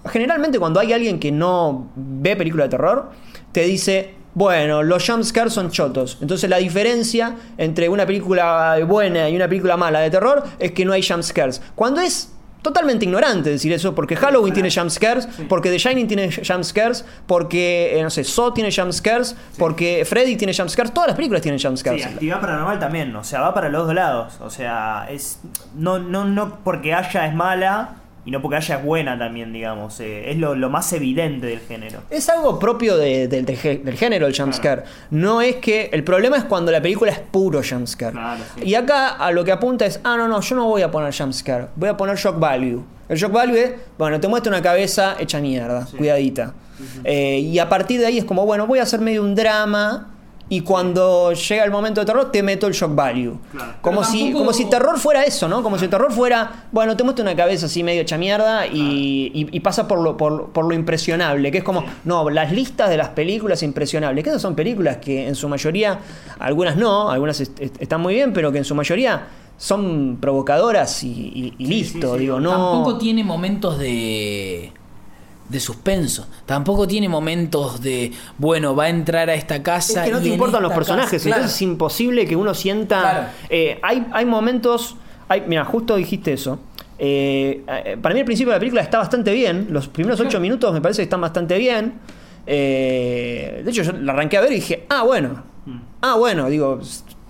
generalmente 0.06 0.58
cuando 0.58 0.80
hay 0.80 0.94
alguien 0.94 1.20
que 1.20 1.32
no 1.32 1.92
ve 1.96 2.36
película 2.36 2.64
de 2.64 2.70
terror, 2.70 3.12
te 3.52 3.64
dice... 3.64 4.16
Bueno, 4.34 4.82
los 4.82 5.06
jumpscares 5.06 5.52
son 5.52 5.72
chotos. 5.72 6.18
Entonces 6.22 6.50
la 6.50 6.56
diferencia 6.56 7.36
entre 7.58 7.90
una 7.90 8.06
película 8.06 8.80
buena 8.88 9.30
y 9.30 9.36
una 9.36 9.50
película 9.50 9.76
mala 9.76 10.00
de 10.00 10.10
terror 10.10 10.44
es 10.58 10.72
que 10.72 10.86
no 10.86 10.94
hay 10.94 11.04
jumpscares. 11.04 11.62
Cuando 11.76 12.00
es 12.00 12.32
totalmente 12.62 13.06
ignorante 13.06 13.50
decir 13.50 13.72
eso, 13.74 13.96
porque 13.96 14.16
Halloween 14.16 14.54
tiene 14.54 14.70
jumpscares, 14.72 15.28
porque 15.50 15.70
The 15.70 15.78
Shining 15.78 16.08
tiene 16.08 16.30
jumpscares, 16.32 17.06
porque, 17.28 17.98
eh, 18.00 18.04
no 18.04 18.10
sé, 18.10 18.24
Saw 18.24 18.54
tiene 18.54 18.72
jumpscares, 18.72 19.36
porque 19.58 20.04
Freddy 20.06 20.36
tiene 20.36 20.54
jumpscares, 20.54 20.94
todas 20.94 21.08
las 21.08 21.16
películas 21.16 21.42
tienen 21.42 21.60
Sí, 21.60 21.68
jumpscares. 21.68 22.06
actividad 22.06 22.42
paranormal 22.42 22.80
también, 22.80 23.16
o 23.16 23.24
sea, 23.24 23.42
va 23.42 23.54
para 23.54 23.70
los 23.70 23.86
dos 23.86 23.96
lados. 23.96 24.34
O 24.42 24.50
sea, 24.50 25.08
es 25.10 25.40
no, 25.76 26.00
no, 26.00 26.26
no 26.26 26.60
porque 26.64 26.94
haya 26.94 27.26
es 27.28 27.34
mala 27.36 27.96
y 28.24 28.32
no 28.32 28.42
porque 28.42 28.58
haya 28.58 28.76
es 28.78 28.84
buena 28.84 29.18
también, 29.18 29.52
digamos. 29.52 30.00
eh, 30.00 30.30
es 30.32 30.38
lo, 30.38 30.54
lo 30.56 30.70
más 30.70 30.92
evidente 30.94 31.48
del 31.48 31.60
género. 31.60 32.02
Es 32.10 32.30
algo 32.30 32.60
propio 32.60 32.96
de- 32.98 33.28
de- 33.28 33.42
del 33.42 33.58
gé- 33.58 33.82
del 33.82 33.96
género 33.98 34.28
el 34.28 34.36
jumpscare. 34.38 34.84
No 35.10 35.42
es 35.42 35.56
que. 35.56 35.90
El 35.92 36.04
problema 36.04 36.38
es 36.38 36.44
cuando 36.44 36.72
la 36.72 36.82
película 36.82 37.12
es 37.12 37.20
puro 37.20 37.62
jumpscare. 37.68 38.12
Claro, 38.12 38.44
sí. 38.56 38.64
Y 38.70 38.76
acá 38.76 39.10
a 39.10 39.32
lo 39.32 39.44
que 39.44 39.52
apunta 39.52 39.86
es: 39.86 40.00
ah, 40.04 40.16
no, 40.18 40.28
no, 40.28 40.40
yo 40.42 40.56
no 40.56 40.68
voy 40.68 40.84
a 40.84 40.92
poner 40.92 41.14
jumpscare. 41.14 41.68
Voy 41.76 41.90
a 41.90 41.98
poner 41.98 42.16
shock 42.18 42.38
value. 42.40 42.84
El 43.10 43.18
shock 43.18 43.32
value 43.32 43.56
es: 43.58 43.72
bueno, 43.98 44.20
te 44.20 44.28
muestra 44.28 44.52
una 44.52 44.62
cabeza 44.62 45.16
hecha 45.20 45.40
mierda, 45.40 45.88
cuidadita. 45.98 46.54
Eh, 47.04 47.40
y 47.40 47.58
a 47.60 47.68
partir 47.70 48.00
de 48.00 48.06
ahí 48.06 48.18
es 48.20 48.26
como: 48.26 48.46
bueno, 48.46 48.68
voy 48.68 48.80
a 48.80 48.84
hacer 48.84 49.00
medio 49.00 49.24
un 49.24 49.34
drama. 49.36 50.11
Y 50.54 50.62
cuando 50.62 51.32
llega 51.32 51.64
el 51.64 51.72
momento 51.72 52.02
de 52.02 52.06
terror, 52.06 52.30
te 52.30 52.44
meto 52.44 52.68
el 52.68 52.74
shock 52.74 52.94
value. 52.94 53.38
Claro. 53.54 53.74
Como, 53.80 54.04
si, 54.04 54.34
como 54.34 54.52
si 54.52 54.66
terror 54.66 55.00
fuera 55.00 55.24
eso, 55.24 55.48
¿no? 55.48 55.64
Como 55.64 55.78
si 55.78 55.88
terror 55.88 56.12
fuera, 56.12 56.66
bueno, 56.74 56.98
te 56.98 57.06
muestro 57.06 57.24
una 57.24 57.38
cabeza 57.38 57.68
así 57.68 57.84
medio 57.84 58.02
hecha 58.02 58.18
mierda 58.18 58.68
y, 58.68 59.32
y- 59.34 59.48
y 59.50 59.60
pasa 59.62 59.88
por 59.88 60.02
lo, 60.02 60.18
por, 60.18 60.50
por 60.50 60.66
lo 60.66 60.74
impresionable, 60.74 61.52
que 61.54 61.60
es 61.60 61.64
como, 61.64 61.86
no, 62.04 62.30
las 62.30 62.52
listas 62.52 62.90
de 62.90 62.98
las 62.98 63.08
películas 63.10 63.64
impresionables, 63.64 64.26
que 64.26 64.30
esas 64.30 64.42
son 64.42 64.54
películas 64.56 64.98
que 64.98 65.26
en 65.26 65.36
su 65.36 65.48
mayoría, 65.48 66.00
algunas 66.38 66.76
no, 66.76 67.10
algunas 67.10 67.40
est- 67.40 67.58
est- 67.62 67.82
están 67.82 68.02
muy 68.02 68.16
bien, 68.16 68.34
pero 68.34 68.52
que 68.52 68.58
en 68.58 68.66
su 68.66 68.76
mayoría 68.76 69.28
son 69.58 70.18
provocadoras 70.20 71.02
y, 71.06 71.08
y- 71.10 71.54
y 71.60 71.66
listo, 71.66 72.08
sí, 72.12 72.14
sí. 72.16 72.20
digo, 72.20 72.42
no... 72.42 72.50
Tampoco 72.50 72.98
tiene 72.98 73.24
momentos 73.24 73.80
de 73.80 74.74
de 75.52 75.60
suspenso. 75.60 76.28
Tampoco 76.46 76.88
tiene 76.88 77.10
momentos 77.10 77.82
de, 77.82 78.12
bueno, 78.38 78.76
va 78.76 78.86
a 78.86 78.90
entrar 78.90 79.30
a 79.30 79.34
esta 79.36 79.58
Es 79.58 79.62
casa. 79.62 80.04
que 80.06 80.12
no 80.12 80.20
y 80.20 80.24
te 80.24 80.30
importan 80.30 80.64
los 80.64 80.72
personajes, 80.74 81.12
casa- 81.12 81.24
claro. 81.26 81.42
entonces 81.42 81.56
es 81.58 81.62
imposible 81.62 82.26
que 82.26 82.36
uno 82.36 82.54
sienta... 82.54 83.02
Claro. 83.02 83.28
Eh, 83.50 83.80
hay, 83.84 84.06
hay 84.14 84.26
momentos... 84.26 84.96
Hay, 85.28 85.44
mira, 85.48 85.64
justo 85.66 85.96
dijiste 85.96 86.34
eso. 86.34 86.60
Eh, 86.98 87.64
eh, 87.68 87.98
para 88.02 88.14
mí 88.14 88.20
el 88.20 88.26
principio 88.26 88.52
de 88.52 88.56
la 88.58 88.60
película 88.60 88.82
está 88.82 88.98
bastante 89.00 89.34
bien. 89.34 89.68
Los 89.72 89.88
primeros 89.88 90.20
ocho 90.20 90.40
minutos 90.40 90.74
me 90.74 90.82
parece 90.82 91.00
que 91.00 91.04
están 91.04 91.22
bastante 91.22 91.58
bien. 91.58 91.94
Eh, 92.48 93.62
de 93.64 93.72
hecho, 93.72 93.84
yo 93.84 93.92
la 93.94 94.14
arranqué 94.14 94.38
a 94.38 94.42
ver 94.42 94.52
y 94.52 94.56
dije, 94.56 94.86
ah, 94.90 95.04
bueno. 95.04 95.44
Mm. 95.66 95.78
Ah, 96.02 96.16
bueno, 96.16 96.50
digo... 96.50 96.80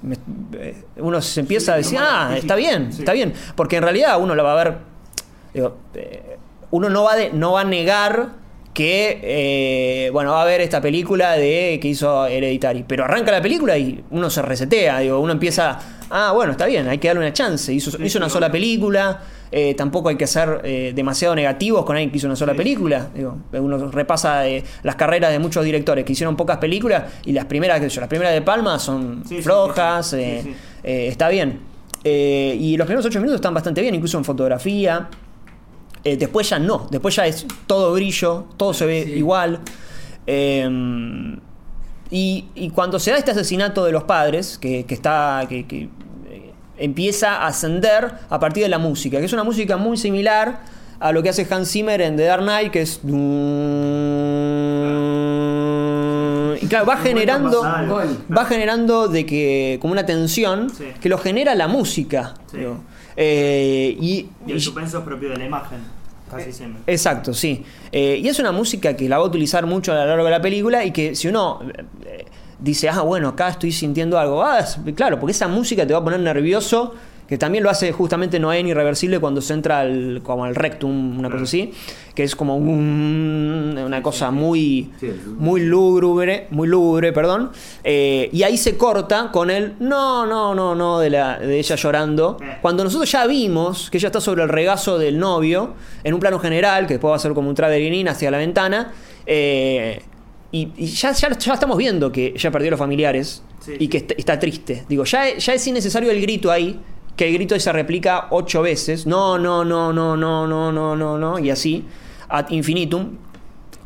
me- 0.02 0.18
eh, 0.60 0.84
uno 0.98 1.22
se 1.22 1.40
empieza 1.42 1.74
a 1.74 1.78
decir, 1.78 1.98
ah, 2.02 2.36
está 2.38 2.56
bien, 2.56 2.90
está 2.98 3.14
bien. 3.14 3.34
Porque 3.56 3.78
en 3.78 3.84
realidad 3.84 4.20
uno 4.22 4.36
la 4.36 4.44
va 4.44 4.54
a 4.54 4.64
ver... 4.64 4.78
digo, 5.54 5.78
eh, 5.94 6.38
uno 6.72 6.90
no 6.90 7.04
va, 7.04 7.16
de- 7.16 7.32
no 7.34 7.54
va 7.54 7.62
a 7.62 7.66
negar 7.66 8.30
que, 8.74 9.20
eh, 9.22 10.10
bueno, 10.12 10.32
va 10.32 10.44
a 10.44 10.46
ver 10.46 10.62
esta 10.62 10.80
película 10.80 11.34
de 11.34 11.78
que 11.82 11.90
hizo 11.90 12.26
Hereditary. 12.26 12.86
Pero 12.88 13.04
arranca 13.04 13.30
la 13.32 13.42
película 13.42 13.78
y 13.78 14.02
uno 14.12 14.30
se 14.30 14.42
resetea, 14.42 15.00
digo, 15.00 15.20
uno 15.20 15.34
empieza, 15.34 15.78
ah, 16.10 16.32
bueno, 16.34 16.54
está 16.54 16.66
bien, 16.68 16.88
hay 16.88 16.98
que 16.98 17.10
darle 17.10 17.22
una 17.22 17.34
chance. 17.34 17.74
Hizo, 17.74 18.02
hizo 18.02 18.18
una 18.18 18.30
sola 18.30 18.50
película, 18.50 19.20
eh, 19.52 19.74
tampoco 19.76 20.08
hay 20.08 20.16
que 20.16 20.26
ser 20.26 20.62
eh, 20.64 20.94
demasiado 20.96 21.36
negativos 21.36 21.84
con 21.84 21.98
alguien 21.98 22.12
que 22.12 22.18
hizo 22.18 22.28
una 22.28 22.38
sola 22.38 22.54
película. 22.54 23.10
Digo, 23.14 23.40
uno 23.52 23.92
repasa 23.92 24.44
las 24.84 24.96
carreras 24.96 25.32
de 25.34 25.40
muchos 25.40 25.66
directores 25.66 26.06
que 26.06 26.14
hicieron 26.14 26.38
pocas 26.38 26.58
películas 26.58 27.04
y 27.26 27.34
las 27.34 27.44
primeras, 27.46 27.82
qué 27.82 27.90
sé 27.90 27.96
yo, 27.96 28.00
las 28.00 28.10
primeras 28.10 28.34
de 28.34 28.42
Palma 28.42 28.80
son 28.80 29.24
Sí, 29.28 29.42
flojas, 29.42 30.16
está 30.84 31.28
bien. 31.28 31.60
Y 32.06 32.78
los 32.78 32.86
primeros 32.88 33.06
ocho 33.06 33.20
minutos 33.20 33.36
están 33.36 33.54
bastante 33.54 33.82
bien, 33.82 33.94
incluso 33.96 34.18
en 34.18 34.24
fotografía. 34.24 35.10
Eh, 36.04 36.18
después 36.18 36.50
ya 36.50 36.58
no, 36.60 36.88
después 36.90 37.16
ya 37.16 37.28
es 37.28 37.46
todo 37.68 37.94
brillo, 37.94 38.46
todo 38.58 38.74
se 38.74 38.86
ve 38.86 39.04
Sí. 39.06 39.12
igual. 39.14 39.60
Eh, 40.28 40.68
y, 42.10 42.46
y 42.56 42.70
cuando 42.72 43.00
se 43.00 43.12
da 43.12 43.18
este 43.18 43.32
asesinato 43.32 43.86
de 43.86 43.92
los 43.92 44.04
padres, 44.04 44.58
que, 44.58 44.86
que 44.86 44.94
está. 44.96 45.46
que, 45.48 45.66
que, 45.68 45.84
eh, 46.30 46.52
empieza 46.78 47.36
a 47.38 47.48
ascender 47.48 48.12
a 48.30 48.40
partir 48.40 48.64
de 48.64 48.70
la 48.70 48.80
música, 48.80 49.20
que 49.20 49.26
es 49.26 49.34
una 49.34 49.44
música 49.44 49.78
muy 49.78 49.96
similar 49.98 50.60
a 51.00 51.12
lo 51.12 51.24
que 51.24 51.30
hace 51.30 51.48
Hans 51.50 51.72
Zimmer 51.72 52.02
en 52.02 52.16
The 52.18 52.24
Dark 52.26 52.44
Knight, 52.44 52.72
que 52.72 52.82
es. 52.82 53.00
Y 56.62 56.68
claro, 56.68 56.86
va 56.86 56.98
generando. 56.98 57.62
Va 57.64 58.46
generando 58.46 59.08
de 59.08 59.26
que. 59.26 59.78
como 59.82 59.94
una 59.94 60.06
tensión 60.06 60.70
Sí. 60.70 60.86
que 61.00 61.10
lo 61.10 61.18
genera 61.18 61.56
la 61.56 61.68
música. 61.68 62.34
Sí. 62.52 62.58
digo. 62.58 62.80
Eh, 63.22 63.98
y, 64.00 64.30
Y 64.48 64.52
el 64.52 64.62
suspenso 64.62 64.98
es 65.00 65.04
propio 65.04 65.30
de 65.30 65.38
la 65.38 65.46
imagen, 65.46 65.80
casi 66.30 66.52
siempre. 66.52 66.82
Exacto, 66.88 67.34
sí. 67.34 67.64
Eh, 67.92 68.20
y 68.22 68.28
es 68.28 68.40
una 68.40 68.52
música 68.52 68.96
que 68.96 69.08
la 69.08 69.18
va 69.18 69.24
a 69.24 69.28
utilizar 69.28 69.66
mucho 69.66 69.92
a 69.92 69.96
lo 69.96 70.06
largo 70.06 70.26
de 70.26 70.32
la 70.32 70.42
película 70.42 70.84
y 70.84 70.92
que 70.92 71.16
si 71.16 71.28
uno 71.28 71.60
eh, 72.06 72.26
dice, 72.60 72.90
ah, 72.90 73.02
bueno, 73.02 73.30
acá 73.30 73.50
estoy 73.50 73.72
sintiendo 73.72 74.18
algo, 74.18 74.42
ah, 74.44 74.66
claro, 74.96 75.20
porque 75.20 75.32
esa 75.32 75.48
música 75.48 75.86
te 75.86 75.94
va 75.94 76.00
a 76.00 76.04
poner 76.04 76.20
nervioso, 76.20 76.96
que 77.32 77.38
también 77.38 77.64
lo 77.64 77.70
hace 77.70 77.94
justamente 77.94 78.42
Noé 78.42 78.60
en 78.60 78.68
Irreversible 78.68 79.18
cuando 79.22 79.40
se 79.40 79.54
entra 79.54 79.80
al, 79.80 80.20
como 80.22 80.44
al 80.44 80.54
rectum, 80.54 81.18
una 81.18 81.30
cosa 81.30 81.44
así, 81.46 81.72
que 82.14 82.24
es 82.24 82.36
como 82.36 82.58
un- 82.58 83.80
una 83.86 84.04
cosa 84.04 84.32
muy, 84.32 84.90
muy 85.38 85.62
lúgubre, 85.62 86.48
muy 86.50 86.68
lúgubre, 86.68 87.14
perdón, 87.14 87.52
Eh, 87.86 88.30
y 88.34 88.44
ahí 88.44 88.58
se 88.58 88.76
corta 88.76 89.30
con 89.32 89.50
el 89.50 89.76
no, 89.80 90.26
no, 90.26 90.54
no, 90.54 90.76
no, 90.76 91.00
de, 91.00 91.10
la, 91.10 91.40
de 91.40 91.58
ella 91.58 91.78
llorando, 91.78 92.36
Eh. 92.42 92.58
cuando 92.62 92.84
nosotros 92.84 93.10
ya 93.10 93.26
vimos 93.28 93.90
que 93.90 93.98
ella 93.98 94.08
está 94.10 94.20
sobre 94.20 94.44
el 94.44 94.50
regazo 94.50 94.98
del 95.00 95.18
novio, 95.18 95.76
en 96.04 96.14
un 96.14 96.20
plano 96.20 96.38
general, 96.38 96.86
que 96.86 96.96
después 96.96 97.12
va 97.12 97.16
a 97.16 97.20
ser 97.20 97.32
como 97.32 97.48
un 97.48 97.56
traveling 97.56 97.94
in 97.94 98.10
hacia 98.10 98.30
la 98.30 98.40
ventana, 98.40 98.92
eh, 99.26 100.02
y, 100.52 100.68
y 100.76 100.86
ya, 100.88 101.14
ya, 101.14 101.30
ya 101.38 101.54
estamos 101.54 101.78
viendo 101.78 102.12
que 102.12 102.34
ella 102.36 102.52
perdió 102.52 102.68
a 102.68 102.72
los 102.72 102.80
familiares 102.80 103.42
Sí, 103.62 103.74
y 103.80 103.88
que 103.88 103.98
está, 104.00 104.16
está 104.18 104.38
triste. 104.38 104.84
Digo, 104.90 105.06
ya, 105.06 105.38
ya 105.38 105.54
es 105.54 105.66
innecesario 105.68 106.12
el 106.12 106.20
grito 106.20 106.52
ahí, 106.52 106.78
que 107.22 107.28
el 107.28 107.36
grito 107.36 107.60
se 107.60 107.72
replica 107.72 108.30
ocho 108.32 108.64
veces, 108.64 109.06
no, 109.06 109.38
no, 109.38 109.64
no, 109.64 109.94
no, 109.94 110.18
no, 110.18 110.48
no, 110.48 110.72
no, 110.72 110.96
no, 110.96 111.18
no, 111.20 111.38
y 111.38 111.52
así, 111.52 111.86
ad 112.28 112.50
infinitum. 112.50 113.10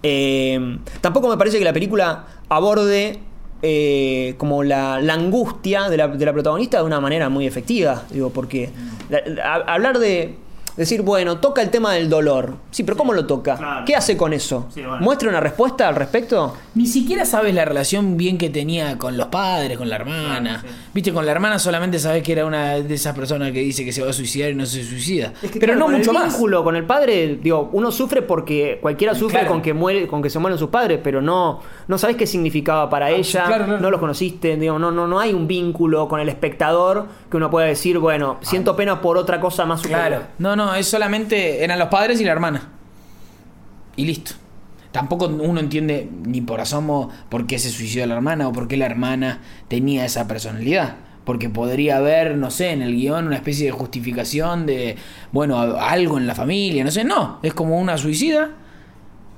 Eh, 0.01 0.77
tampoco 1.01 1.27
me 1.27 1.35
parece 1.35 1.59
que 1.59 1.65
la 1.65 1.73
película 1.73 2.27
aborde 2.47 3.19
eh, 3.61 4.35
como 4.37 4.63
la, 4.63 4.95
angustia 4.95 5.89
de 5.89 5.97
la, 5.97 6.13
protagonista 6.31 6.77
de 6.77 6.85
una 6.85 7.01
manera 7.01 7.27
muy 7.27 7.45
efectiva. 7.45 8.03
Digo, 8.09 8.29
porque 8.29 8.69
hablar 9.43 9.99
de 9.99 10.35
decir, 10.77 11.01
bueno, 11.01 11.37
toca 11.39 11.61
el 11.61 11.69
tema 11.69 11.93
del 11.93 12.09
dolor. 12.09 12.55
Sí, 12.71 12.83
pero 12.83 12.97
¿cómo 12.97 13.13
lo 13.13 13.25
toca? 13.25 13.55
Claro. 13.57 13.85
¿Qué 13.85 13.95
hace 13.95 14.17
con 14.17 14.33
eso? 14.33 14.67
Sí, 14.73 14.81
bueno. 14.81 14.97
¿Muestra 14.99 15.29
una 15.29 15.39
respuesta 15.39 15.87
al 15.87 15.95
respecto? 15.95 16.55
Ni 16.75 16.85
siquiera 16.85 17.25
sabes 17.25 17.53
la 17.53 17.65
relación 17.65 18.17
bien 18.17 18.37
que 18.37 18.49
tenía 18.49 18.97
con 18.97 19.15
los 19.17 19.27
padres, 19.27 19.77
con 19.77 19.89
la 19.89 19.95
hermana. 19.95 20.59
Claro, 20.61 20.67
sí. 20.67 20.81
Viste, 20.93 21.13
con 21.13 21.25
la 21.25 21.31
hermana 21.31 21.59
solamente 21.59 21.99
sabes 21.99 22.23
que 22.23 22.31
era 22.33 22.45
una 22.45 22.75
de 22.75 22.93
esas 22.93 23.15
personas 23.15 23.51
que 23.51 23.59
dice 23.59 23.85
que 23.85 23.91
se 23.93 24.01
va 24.03 24.09
a 24.09 24.13
suicidar 24.13 24.51
y 24.51 24.55
no 24.55 24.65
se 24.65 24.83
suicida. 24.83 25.33
Es 25.41 25.51
que, 25.51 25.59
Pero 25.59 25.73
claro, 25.73 25.79
no 25.79 25.85
con 25.85 25.95
mucho 25.95 26.11
el 26.11 26.17
más. 26.17 26.33
vínculo 26.33 26.63
con 26.63 26.75
el 26.75 26.83
padre, 26.85 27.39
digo, 27.41 27.69
uno 27.73 27.91
sufre 27.91 28.21
porque 28.21 28.79
cualquiera 28.81 29.13
sufre 29.15 29.39
Claro. 29.39 29.51
con 29.53 29.61
que 29.61 29.73
muere, 29.73 30.07
con 30.07 30.21
que 30.21 30.29
se 30.29 30.39
mueren 30.39 30.57
sus 30.59 30.69
padres, 30.69 30.99
pero 31.03 31.21
no, 31.21 31.59
no 31.87 31.97
sabes 31.97 32.15
qué 32.15 32.25
significaba 32.27 32.89
para 32.89 33.09
ella, 33.11 33.45
claro, 33.45 33.65
claro. 33.65 33.79
no 33.81 33.91
los 33.91 33.99
conociste, 33.99 34.55
digo, 34.57 34.77
no, 34.79 34.91
no, 34.91 35.07
no 35.07 35.19
hay 35.19 35.33
un 35.33 35.47
vínculo 35.47 36.07
con 36.07 36.19
el 36.19 36.29
espectador 36.29 37.05
que 37.29 37.37
uno 37.37 37.49
pueda 37.49 37.67
decir, 37.67 37.99
bueno, 37.99 38.37
siento 38.41 38.75
pena 38.75 39.01
por 39.01 39.17
otra 39.17 39.39
cosa 39.39 39.65
más 39.65 39.81
superior. 39.81 40.07
Claro. 40.07 40.23
No, 40.39 40.55
no, 40.55 40.64
es 40.73 40.87
solamente 40.87 41.63
eran 41.63 41.77
los 41.77 41.89
padres 41.89 42.19
y 42.21 42.23
la 42.23 42.31
hermana. 42.31 42.69
Y 43.95 44.05
listo. 44.05 44.31
Tampoco 44.91 45.27
uno 45.27 45.59
entiende 45.59 46.09
ni 46.25 46.39
por 46.41 46.61
asomo 46.61 47.09
por 47.29 47.45
qué 47.47 47.59
se 47.59 47.69
suicidó 47.69 48.05
la 48.05 48.15
hermana 48.15 48.47
o 48.47 48.53
por 48.53 48.67
qué 48.69 48.77
la 48.77 48.85
hermana 48.85 49.41
tenía 49.67 50.05
esa 50.05 50.27
personalidad. 50.27 50.95
Porque 51.25 51.49
podría 51.49 51.97
haber, 51.97 52.37
no 52.37 52.49
sé, 52.51 52.69
en 52.71 52.81
el 52.81 52.95
guion 52.95 53.27
una 53.27 53.35
especie 53.35 53.65
de 53.65 53.71
justificación 53.71 54.65
de, 54.65 54.95
bueno, 55.31 55.59
algo 55.59 56.17
en 56.17 56.27
la 56.27 56.35
familia, 56.35 56.83
no 56.83 56.91
sé. 56.91 57.03
No, 57.03 57.39
es 57.43 57.53
como 57.53 57.79
una 57.79 57.97
suicida 57.97 58.51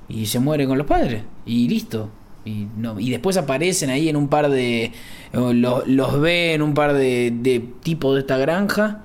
y 0.10 0.26
se 0.28 0.40
muere 0.40 0.68
con 0.68 0.78
los 0.78 0.86
padres. 0.86 1.24
Y 1.46 1.68
listo. 1.70 2.10
Y, 2.46 2.68
no, 2.78 3.00
y 3.00 3.10
después 3.10 3.36
aparecen 3.38 3.90
ahí 3.90 4.10
en 4.10 4.16
un 4.16 4.28
par 4.28 4.50
de... 4.50 4.92
o 5.34 5.54
lo- 5.54 5.84
los 5.86 6.20
ve 6.22 6.54
en 6.54 6.62
un 6.62 6.74
par 6.74 6.94
de, 6.94 7.32
de 7.34 7.60
tipos 7.82 8.14
de 8.14 8.22
esta 8.22 8.38
granja. 8.38 9.04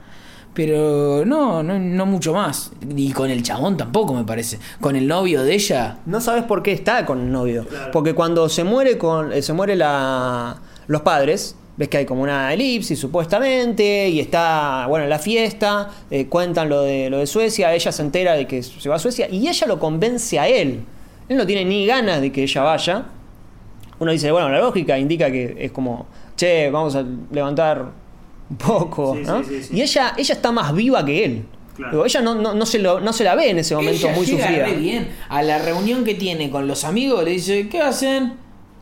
Pero 0.54 1.24
no, 1.24 1.62
no, 1.62 1.78
no 1.78 2.06
mucho 2.06 2.34
más. 2.34 2.72
Y 2.94 3.12
con 3.12 3.30
el 3.30 3.42
chabón 3.42 3.76
tampoco 3.78 4.12
me 4.12 4.24
parece. 4.24 4.58
Con 4.80 4.96
el 4.96 5.06
novio 5.08 5.42
de 5.42 5.54
ella. 5.54 5.98
No 6.04 6.20
sabes 6.20 6.44
por 6.44 6.62
qué 6.62 6.72
está 6.72 7.06
con 7.06 7.20
el 7.20 7.32
novio. 7.32 7.66
Porque 7.92 8.14
cuando 8.14 8.48
se 8.48 8.62
muere 8.62 8.98
con. 8.98 9.32
eh, 9.32 9.40
se 9.40 9.52
muere 9.54 9.76
la. 9.76 10.60
los 10.88 11.00
padres. 11.02 11.56
Ves 11.74 11.88
que 11.88 11.96
hay 11.96 12.04
como 12.04 12.22
una 12.22 12.52
elipsis 12.52 12.98
supuestamente. 12.98 14.10
Y 14.10 14.20
está. 14.20 14.84
Bueno, 14.88 15.04
en 15.04 15.10
la 15.10 15.18
fiesta. 15.18 15.88
eh, 16.10 16.26
cuentan 16.26 16.68
lo 16.68 16.82
de 16.82 17.08
lo 17.08 17.18
de 17.18 17.26
Suecia. 17.26 17.72
Ella 17.72 17.90
se 17.90 18.02
entera 18.02 18.34
de 18.34 18.46
que 18.46 18.62
se 18.62 18.88
va 18.90 18.96
a 18.96 18.98
Suecia. 18.98 19.28
Y 19.30 19.48
ella 19.48 19.66
lo 19.66 19.78
convence 19.78 20.38
a 20.38 20.48
él. 20.48 20.84
Él 21.30 21.36
no 21.38 21.46
tiene 21.46 21.64
ni 21.64 21.86
ganas 21.86 22.20
de 22.20 22.30
que 22.30 22.42
ella 22.42 22.62
vaya. 22.62 23.04
Uno 24.00 24.12
dice, 24.12 24.30
bueno, 24.32 24.50
la 24.50 24.58
lógica 24.58 24.98
indica 24.98 25.30
que 25.30 25.56
es 25.58 25.72
como. 25.72 26.06
Che, 26.36 26.70
vamos 26.70 26.94
a 26.94 27.04
levantar 27.30 28.01
un 28.52 28.56
poco, 28.58 29.14
Sí, 29.16 29.22
¿no? 29.26 29.42
sí, 29.44 29.50
sí, 29.50 29.62
sí. 29.64 29.76
Y 29.76 29.82
ella, 29.82 30.14
ella 30.16 30.34
está 30.34 30.52
más 30.52 30.72
viva 30.74 31.04
que 31.04 31.24
él. 31.24 31.44
Claro. 31.76 31.90
Digo, 31.92 32.04
ella 32.06 32.20
no, 32.20 32.34
no, 32.34 32.54
no 32.54 32.66
se 32.66 32.78
lo, 32.78 33.00
no 33.00 33.12
se 33.12 33.24
la 33.24 33.34
ve 33.34 33.50
en 33.50 33.58
ese 33.58 33.74
momento 33.74 34.06
Ella 34.06 34.14
muy 34.14 34.26
llega 34.26 34.46
sufrida. 34.46 34.66
re 34.66 34.72
bien. 34.74 35.08
A 35.30 35.42
la 35.42 35.58
reunión 35.58 36.04
que 36.04 36.14
tiene 36.14 36.50
con 36.50 36.66
los 36.68 36.84
amigos 36.84 37.24
le 37.24 37.30
dice, 37.32 37.68
¿qué 37.68 37.80
hacen? 37.80 38.34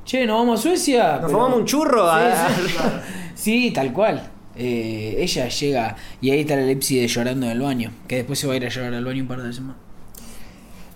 Che, 0.04 0.26
¿nos 0.26 0.38
vamos 0.40 0.58
a 0.58 0.62
Suecia? 0.64 1.12
Nos 1.12 1.16
Pero- 1.20 1.28
fumamos 1.32 1.58
un 1.60 1.64
churro. 1.66 2.04
Sí, 2.04 2.16
a- 2.20 2.48
sí. 2.48 2.74
Sí, 3.36 3.70
tal 3.70 3.92
cual. 3.92 4.28
Eh, 4.56 5.14
ella 5.18 5.48
llega 5.48 5.96
y 6.20 6.30
ahí 6.30 6.40
está 6.40 6.56
la 6.56 6.62
Lepside 6.62 7.06
llorando 7.06 7.46
en 7.46 7.52
el 7.52 7.60
baño. 7.60 7.92
Que 8.08 8.16
después 8.16 8.38
se 8.38 8.46
va 8.46 8.52
a 8.54 8.56
ir 8.56 8.66
a 8.66 8.68
llorar 8.68 8.92
al 8.92 9.04
baño 9.04 9.22
un 9.22 9.28
par 9.28 9.40
de 9.40 9.48
veces 9.48 9.62
más. 9.62 9.76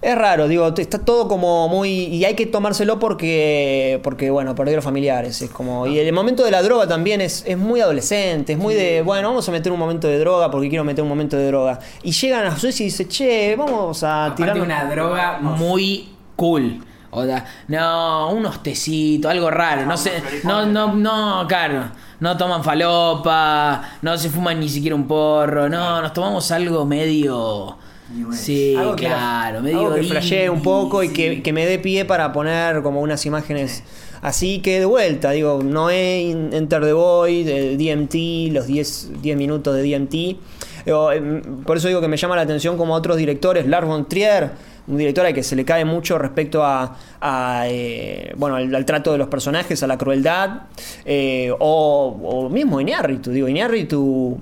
Es 0.04 0.18
raro, 0.18 0.48
digo, 0.48 0.70
está 0.76 0.98
todo 0.98 1.28
como 1.28 1.66
muy. 1.66 1.88
Y 1.88 2.26
hay 2.26 2.34
que 2.34 2.44
tomárselo 2.44 2.98
porque. 2.98 4.00
Porque, 4.02 4.28
bueno, 4.28 4.54
perdió 4.54 4.76
los 4.76 4.84
familiares. 4.84 5.40
Es 5.40 5.48
como. 5.48 5.86
Y 5.86 5.98
el 5.98 6.12
momento 6.12 6.44
de 6.44 6.50
la 6.50 6.62
droga 6.62 6.86
también 6.86 7.22
es, 7.22 7.42
es 7.46 7.56
muy 7.56 7.80
adolescente. 7.80 8.52
Es 8.52 8.58
muy 8.58 8.74
de. 8.74 9.00
Bueno, 9.00 9.28
vamos 9.28 9.48
a 9.48 9.52
meter 9.52 9.72
un 9.72 9.78
momento 9.78 10.06
de 10.06 10.18
droga 10.18 10.50
porque 10.50 10.68
quiero 10.68 10.84
meter 10.84 11.02
un 11.02 11.08
momento 11.08 11.38
de 11.38 11.46
droga. 11.46 11.78
Y 12.02 12.12
llegan 12.12 12.44
a 12.44 12.54
Suecia 12.58 12.84
y 12.84 12.90
dicen, 12.90 13.08
che, 13.08 13.56
vamos 13.56 14.02
a 14.02 14.34
tirar. 14.36 14.60
una 14.60 14.84
droga 14.90 15.38
muy 15.40 16.10
cool. 16.36 16.84
O 17.10 17.24
sea, 17.24 17.46
no, 17.68 18.28
unos 18.32 18.62
tecitos, 18.62 19.30
algo 19.30 19.50
raro. 19.50 19.86
No 19.86 19.96
sé, 19.96 20.22
no, 20.42 20.66
no, 20.66 20.94
no, 20.94 21.46
claro. 21.48 21.84
No 22.20 22.36
toman 22.36 22.62
falopa, 22.62 23.80
no 24.02 24.18
se 24.18 24.28
fuman 24.28 24.60
ni 24.60 24.68
siquiera 24.68 24.94
un 24.94 25.08
porro. 25.08 25.66
No, 25.70 26.02
nos 26.02 26.12
tomamos 26.12 26.50
algo 26.50 26.84
medio. 26.84 27.78
Sí, 28.32 28.74
Algo 28.76 28.96
que- 28.96 29.06
claro, 29.06 29.60
medio. 29.62 29.78
algo 29.80 29.94
que 29.94 30.02
flashee 30.02 30.48
un 30.48 30.62
poco 30.62 31.02
y 31.02 31.08
que, 31.08 31.42
que 31.42 31.52
me 31.52 31.64
dé 31.66 31.78
pie 31.78 32.04
para 32.04 32.32
poner 32.32 32.82
como 32.82 33.00
unas 33.00 33.24
imágenes 33.26 33.82
así 34.20 34.60
que 34.60 34.78
de 34.78 34.84
vuelta, 34.86 35.30
digo, 35.32 35.62
Noé, 35.62 36.30
Enter 36.30 36.82
the 36.82 36.92
Void, 36.92 37.48
eh, 37.48 37.76
DMT, 37.76 38.52
los 38.52 38.66
10, 38.66 39.22
10 39.22 39.36
minutos 39.36 39.74
de 39.74 39.82
DMT. 39.82 40.36
Digo, 40.86 41.12
em, 41.12 41.40
por 41.64 41.76
eso 41.78 41.88
digo 41.88 42.00
que 42.02 42.08
me 42.08 42.16
llama 42.18 42.36
la 42.36 42.42
atención 42.42 42.76
como 42.76 42.94
otros 42.94 43.16
directores, 43.16 43.66
Lars 43.66 43.86
von 43.86 44.06
Trier, 44.06 44.50
un 44.86 44.98
director 44.98 45.24
al 45.24 45.32
que 45.32 45.42
se 45.42 45.56
le 45.56 45.64
cae 45.64 45.84
mucho 45.86 46.18
respecto 46.18 46.62
a, 46.62 46.96
a, 47.22 47.64
eh, 47.68 48.32
bueno, 48.36 48.56
al, 48.56 48.74
al 48.74 48.84
trato 48.84 49.12
de 49.12 49.18
los 49.18 49.28
personajes, 49.28 49.82
a 49.82 49.86
la 49.86 49.96
crueldad, 49.96 50.62
eh, 51.06 51.50
o, 51.58 52.18
o 52.22 52.48
mismo 52.50 52.80
Iñárritu, 52.82 53.30
digo, 53.30 53.48
Iñárritu 53.48 54.38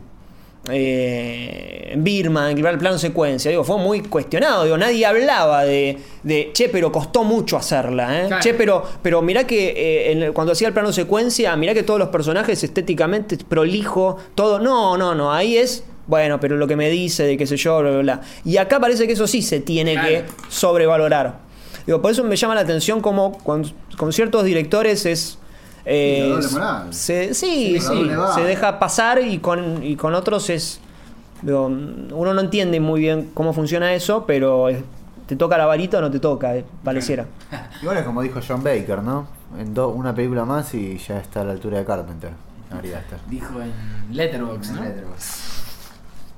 eh, 0.71 1.95
Birman, 1.97 2.57
el 2.57 2.79
plano 2.79 2.99
secuencia, 2.99 3.51
digo, 3.51 3.65
fue 3.65 3.79
muy 3.79 4.01
cuestionado, 4.03 4.65
digo, 4.65 4.77
nadie 4.79 5.05
hablaba 5.05 5.65
de, 5.65 5.99
de 6.23 6.51
che, 6.53 6.69
pero 6.69 6.91
costó 6.93 7.25
mucho 7.25 7.57
hacerla, 7.57 8.23
¿eh? 8.23 8.27
Claro. 8.29 8.43
che, 8.43 8.55
pero, 8.55 8.83
pero 9.03 9.23
mirá 9.23 9.45
que 9.47 9.71
eh, 9.71 10.13
en 10.13 10.23
el- 10.23 10.33
cuando 10.33 10.53
hacía 10.53 10.69
el 10.69 10.75
plano 10.75 10.93
secuencia, 10.93 11.55
mirá 11.57 11.75
que 11.75 11.83
todos 11.83 11.99
los 11.99 12.09
personajes 12.11 12.63
estéticamente 12.63 13.37
prolijo, 13.39 14.17
todo, 14.35 14.59
no, 14.59 14.97
no, 14.97 15.15
no, 15.15 15.33
ahí 15.33 15.57
es, 15.57 15.85
bueno, 16.07 16.39
pero 16.41 16.57
lo 16.57 16.67
que 16.67 16.77
me 16.77 16.91
dice 16.91 17.25
de 17.25 17.37
qué 17.37 17.47
sé 17.47 17.57
yo, 17.57 17.81
bla, 17.81 17.91
bla, 17.91 18.01
bla. 18.01 18.21
Y 18.45 18.57
acá 18.57 18.81
parece 18.81 19.07
que 19.07 19.13
eso 19.15 19.27
sí 19.27 19.43
se 19.43 19.61
tiene 19.61 19.95
Claro. 19.95 20.09
que 20.09 20.25
sobrevalorar. 20.49 21.39
Digo, 21.87 22.01
por 22.01 22.13
eso 22.13 22.23
me 22.25 22.37
llama 22.37 22.55
la 22.55 22.61
atención 22.61 23.01
como 23.01 23.39
con, 23.39 23.65
con 23.97 24.13
ciertos 24.13 24.45
directores 24.45 25.05
es... 25.07 25.39
eh, 25.85 26.29
doble 26.31 26.49
moral. 26.49 26.95
se- 26.95 27.35
sí, 27.35 27.79
Sí, 27.81 28.11
se 28.35 28.41
deja 28.43 28.79
pasar 28.79 29.21
y 29.23 29.39
con, 29.39 29.83
y 29.83 29.97
con 29.97 30.15
otros 30.15 30.49
es... 30.51 30.81
digo, 31.43 31.67
uno 31.67 32.35
no 32.35 32.41
entiende 32.41 32.79
muy 32.81 33.01
bien 33.01 33.31
cómo 33.35 33.53
funciona 33.53 33.93
eso, 33.95 34.25
pero 34.27 34.69
es- 34.69 34.83
te 35.27 35.37
toca 35.37 35.57
la 35.57 35.67
varita 35.67 35.99
o 35.99 36.01
no 36.01 36.11
te 36.11 36.21
toca, 36.21 36.57
eh, 36.57 36.65
pareciera. 36.85 37.27
Igual 37.83 37.97
es 37.99 38.05
como 38.05 38.23
dijo 38.23 38.41
John 38.47 38.63
Baker, 38.63 39.03
¿no? 39.03 39.27
En 39.59 39.73
do- 39.75 39.89
una 39.91 40.15
película 40.15 40.45
más 40.45 40.73
y 40.75 40.99
ya 40.99 41.19
está 41.19 41.41
a 41.43 41.45
la 41.45 41.53
altura 41.53 41.79
de 41.79 41.85
Carpenter. 41.85 42.31
Dijo 43.29 43.61
en 43.61 43.71
Letterboxd, 44.17 44.71
¿no? 44.73 44.83
Letterboxd. 44.83 45.62